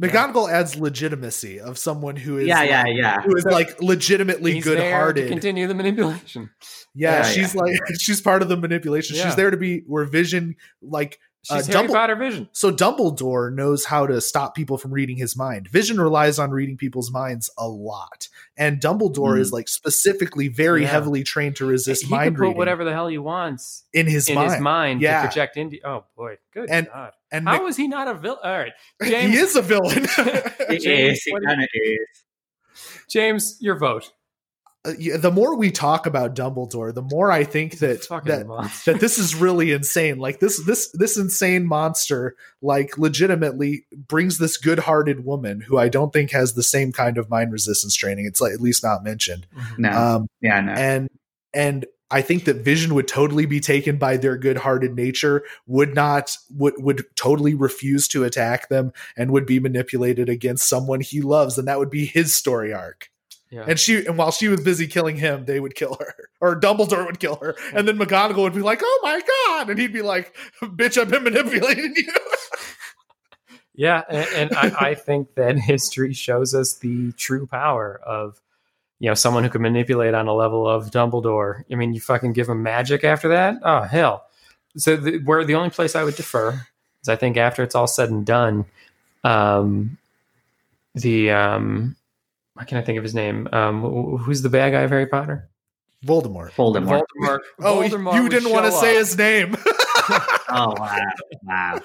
[0.00, 3.22] McGonagall adds legitimacy of someone who is Yeah, like, yeah, yeah.
[3.22, 5.28] who is like legitimately He's there to good-hearted.
[5.28, 6.50] continue the manipulation.
[6.94, 9.16] Yeah, Yeah, she's like she's part of the manipulation.
[9.16, 9.24] Yeah.
[9.26, 11.18] She's there to be where Vision like
[11.50, 12.48] Uh, She's Harry Dumble- Potter Vision.
[12.52, 15.68] so Dumbledore knows how to stop people from reading his mind.
[15.68, 18.28] Vision relies on reading people's minds a lot.
[18.56, 19.40] And Dumbledore Hmm.
[19.40, 20.88] is like specifically very Yeah.
[20.88, 24.06] heavily trained to resist he mind can put reading whatever the hell he wants in
[24.06, 24.52] his in mind.
[24.52, 25.22] his mind Yeah.
[25.22, 25.78] to project into.
[25.84, 27.12] Oh boy, good And- God!
[27.32, 28.38] And How Mc- is he not a villain?
[28.44, 28.72] All right,
[29.02, 29.32] James.
[29.34, 30.06] he is a villain.
[30.70, 32.24] It James, is, it what do you- kind of is.
[33.08, 34.12] James, your vote.
[34.84, 38.92] Uh, the more we talk about Dumbledore, the more I think that that monster.
[38.92, 40.18] that this is really insane.
[40.18, 46.12] Like this this this insane monster like legitimately brings this good-hearted woman who I don't
[46.12, 48.26] think has the same kind of mind resistance training.
[48.26, 49.46] It's like at least not mentioned.
[49.78, 50.72] No, Um yeah, no.
[50.72, 51.08] and
[51.54, 56.36] and I think that Vision would totally be taken by their good-hearted nature, would not
[56.50, 61.56] would would totally refuse to attack them and would be manipulated against someone he loves
[61.56, 63.08] and that would be his story arc.
[63.50, 63.64] Yeah.
[63.68, 66.14] And she and while she was busy killing him, they would kill her.
[66.40, 67.54] Or Dumbledore would kill her.
[67.72, 71.10] And then McGonagall would be like, "Oh my god." And he'd be like, "Bitch, I've
[71.10, 72.12] been manipulating you."
[73.76, 78.40] Yeah, and, and I, I think that history shows us the true power of
[79.00, 81.64] you know someone who can manipulate on a level of Dumbledore.
[81.70, 83.56] I mean, you fucking give him magic after that.
[83.62, 84.26] Oh hell!
[84.76, 86.66] So the, where the only place I would defer
[87.02, 88.64] is I think after it's all said and done,
[89.24, 89.98] um,
[90.94, 91.96] the um,
[92.54, 93.48] why can't I think of his name?
[93.52, 93.82] Um,
[94.18, 95.48] who's the bad guy of Harry Potter?
[96.06, 96.50] Voldemort.
[96.52, 97.02] Voldemort.
[97.20, 97.40] Voldemort.
[97.60, 98.98] Oh, Voldemort you didn't want to say up.
[98.98, 99.56] his name.
[100.56, 101.00] Oh wow,
[101.42, 101.80] wow.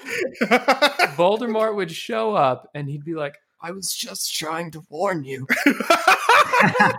[1.16, 5.46] Voldemort would show up and he'd be like, "I was just trying to warn you."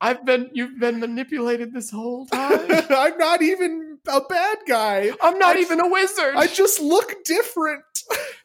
[0.00, 2.60] I've been you've been manipulated this whole time.
[2.90, 5.12] I'm not even a bad guy.
[5.22, 6.34] I'm not I- even a wizard.
[6.36, 7.82] I just look different.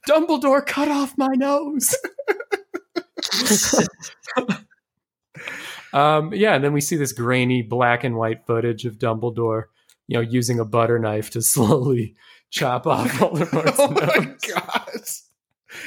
[0.08, 1.96] Dumbledore cut off my nose.
[5.94, 9.66] um, yeah, and then we see this grainy black and white footage of Dumbledore,
[10.08, 12.16] you know, using a butter knife to slowly
[12.52, 15.02] chop off Voldemort's oh my god.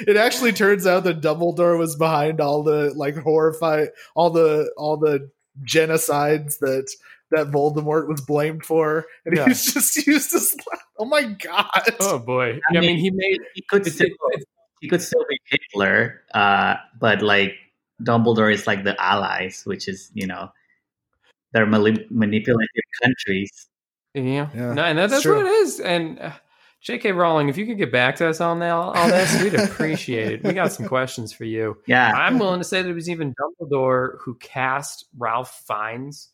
[0.07, 4.97] It actually turns out that Dumbledore was behind all the like horrified all the all
[4.99, 5.31] the
[5.65, 6.91] genocides that
[7.31, 9.07] that Voldemort was blamed for.
[9.25, 9.47] And Yeah.
[9.47, 10.55] he's just used this
[10.99, 11.95] oh my god.
[12.01, 12.61] Oh boy!
[12.71, 14.45] I I mean, mean, he made he could it's, still it's,
[14.81, 17.55] he could still be Hitler, uh, but like
[18.03, 20.51] Dumbledore is like the allies, which is you know
[21.53, 22.69] they're mali- manipulative
[23.03, 23.67] countries.
[24.15, 25.37] Yeah, Yeah, no, and that, that's true.
[25.37, 25.81] what it is.
[25.81, 26.33] And uh,
[26.81, 27.13] J.K.
[27.13, 30.45] Rowling, if you could get back to us on that, all this, we'd appreciate it.
[30.45, 31.77] We got some questions for you.
[31.87, 36.29] Yeah, I'm willing to say that it was even Dumbledore who cast Ralph Fiennes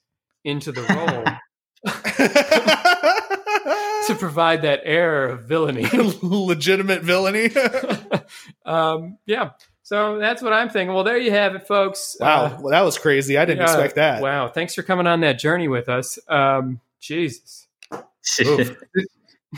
[0.45, 1.25] into the role
[4.07, 5.87] to provide that air of villainy.
[6.23, 7.49] Legitimate villainy.
[8.67, 9.51] um, yeah,
[9.83, 10.95] so that's what I'm thinking.
[10.95, 12.17] Well, there you have it, folks.
[12.21, 13.37] wow, Uh, well, that was crazy.
[13.39, 14.23] I didn't yeah, expect that.
[14.23, 16.19] Wow, thanks for coming on that journey with us.
[16.29, 17.67] Um, Jesus.
[18.41, 18.77] Oof.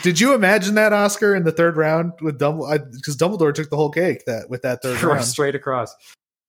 [0.02, 2.92] Did you imagine that Oscar in the third round with Dumbledore?
[2.92, 5.24] Because Dumbledore took the whole cake that with that third round.
[5.24, 5.94] Straight across.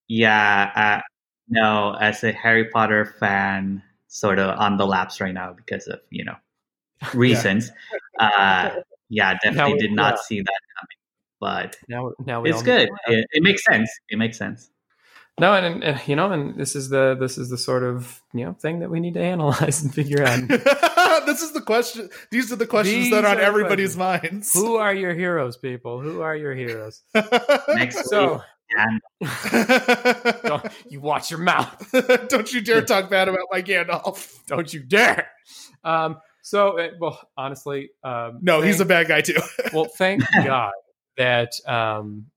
[0.07, 0.99] yeah.
[0.99, 1.01] Uh,
[1.49, 5.99] no, as a Harry Potter fan, sort of on the laps right now because of
[6.09, 6.35] you know
[7.13, 7.71] reasons.
[8.19, 8.71] uh,
[9.09, 10.21] yeah, definitely Now, did not yeah.
[10.23, 10.97] see that coming.
[11.39, 12.89] But Now, now we it's good.
[13.07, 13.89] It, it makes sense.
[14.09, 14.69] It makes sense.
[15.39, 18.43] No, and, and you know, and this is the this is the sort of you
[18.43, 20.47] know thing that we need to analyze and figure out.
[21.27, 22.09] this is the question.
[22.31, 24.51] These are the questions These that are on everybody's minds.
[24.53, 26.01] Who are your heroes, people?
[26.01, 27.03] Who are your heroes?
[27.69, 28.41] Next So
[30.89, 31.91] you watch your mouth.
[32.27, 34.43] Don't you dare talk bad about my Gandalf.
[34.47, 35.29] Don't you dare.
[35.83, 39.37] Um, so, uh, well, honestly, um, No, he's a bad guy too.
[39.71, 39.85] well.
[39.85, 40.73] Thank God
[41.17, 42.27] that um,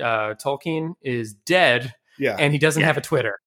[0.00, 2.86] uh, Tolkien is dead yeah, and he doesn't Yeah.
[2.86, 3.38] have a Twitter.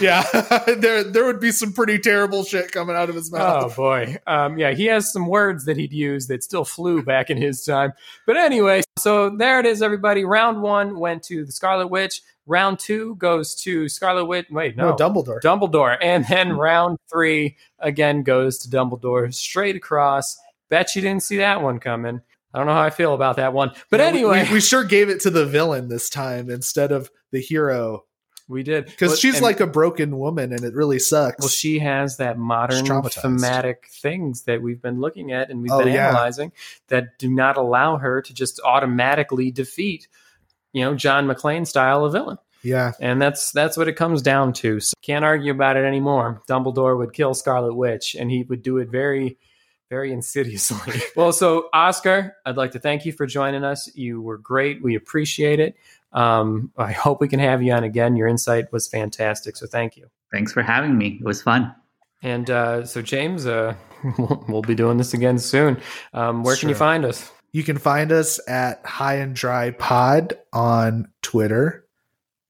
[0.00, 0.22] yeah.
[0.78, 3.72] there, there would be some pretty terrible shit coming out of his mouth.
[3.72, 7.28] Oh boy, um, yeah, he has some words that he'd use that still flew back
[7.30, 7.92] in his time.
[8.26, 10.24] But anyway, so there it is, everybody.
[10.24, 12.22] Round one went to the Scarlet Witch.
[12.46, 14.46] Round two goes to Scarlet Witch.
[14.50, 15.40] Wait, no, no, Dumbledore.
[15.40, 15.98] Dumbledore.
[16.00, 20.38] And then round three again goes to Dumbledore straight across.
[20.70, 22.20] Bet you didn't see that one coming.
[22.56, 23.70] I don't know how I feel about that one.
[23.90, 27.10] But Yeah, anyway, we, we sure gave it to the villain this time instead of
[27.30, 28.04] the hero
[28.48, 28.86] we did.
[28.86, 31.40] because Well, she's like a broken woman and it really sucks.
[31.40, 35.80] Well, she has that modern thematic things that we've been looking at and we've Oh,
[35.84, 36.08] been yeah.
[36.08, 36.52] analyzing
[36.88, 40.08] that do not allow her to just automatically defeat,
[40.72, 42.38] you know, John McClane style of villain.
[42.62, 44.80] yeah, And that's that's what it comes down to.
[44.80, 46.40] So can't argue about it anymore.
[46.48, 49.36] Dumbledore would kill Scarlet Witch, and he would do it very,
[49.88, 51.00] very insidiously.
[51.16, 53.88] well, so Oscar, I'd like to thank you for joining us.
[53.94, 54.82] You were great.
[54.82, 55.76] We appreciate it.
[56.12, 58.16] Um, I hope we can have you on again.
[58.16, 59.56] Your insight was fantastic.
[59.56, 60.08] So thank you.
[60.32, 61.18] thanks for having me.
[61.20, 61.74] It was fun.
[62.22, 63.74] And uh, so, James, uh,
[64.48, 65.80] we'll be doing this again soon.
[66.14, 67.30] Um, where can you find us?
[67.52, 71.86] you can find us at High and Dry Pod on Twitter,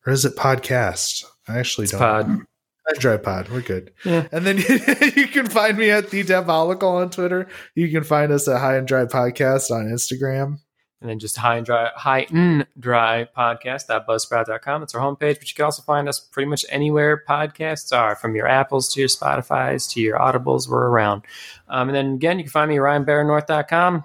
[0.04, 1.24] or is it podcast?
[1.46, 2.00] I actually It's don't.
[2.00, 2.38] pod.
[2.86, 3.48] High and Dry Pod.
[3.48, 3.92] We're good.
[4.04, 4.28] Yeah.
[4.30, 4.58] And then
[5.16, 7.48] you can find me at the Devolical on Twitter.
[7.74, 10.60] You can find us at High and Dry Podcast on Instagram.
[11.00, 14.82] And then just high and dry, high and dry podcast.buzzsprout.com.
[14.82, 18.34] It's our homepage, but you can also find us pretty much anywhere podcasts are, from
[18.34, 20.68] your Apples to your Spotify's to your Audibles.
[20.68, 21.22] We're around.
[21.68, 24.04] Um, and then again, you can find me at ryanbarronorth.com.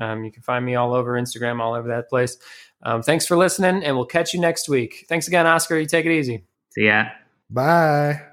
[0.00, 2.36] Um, you can find me all over Instagram, all over that place.
[2.82, 5.06] Um, thanks for listening, and we'll catch you next week.
[5.08, 5.78] Thanks again, Oscar.
[5.78, 6.44] You take it easy.
[6.70, 7.04] See ya.
[7.52, 8.31] Bye.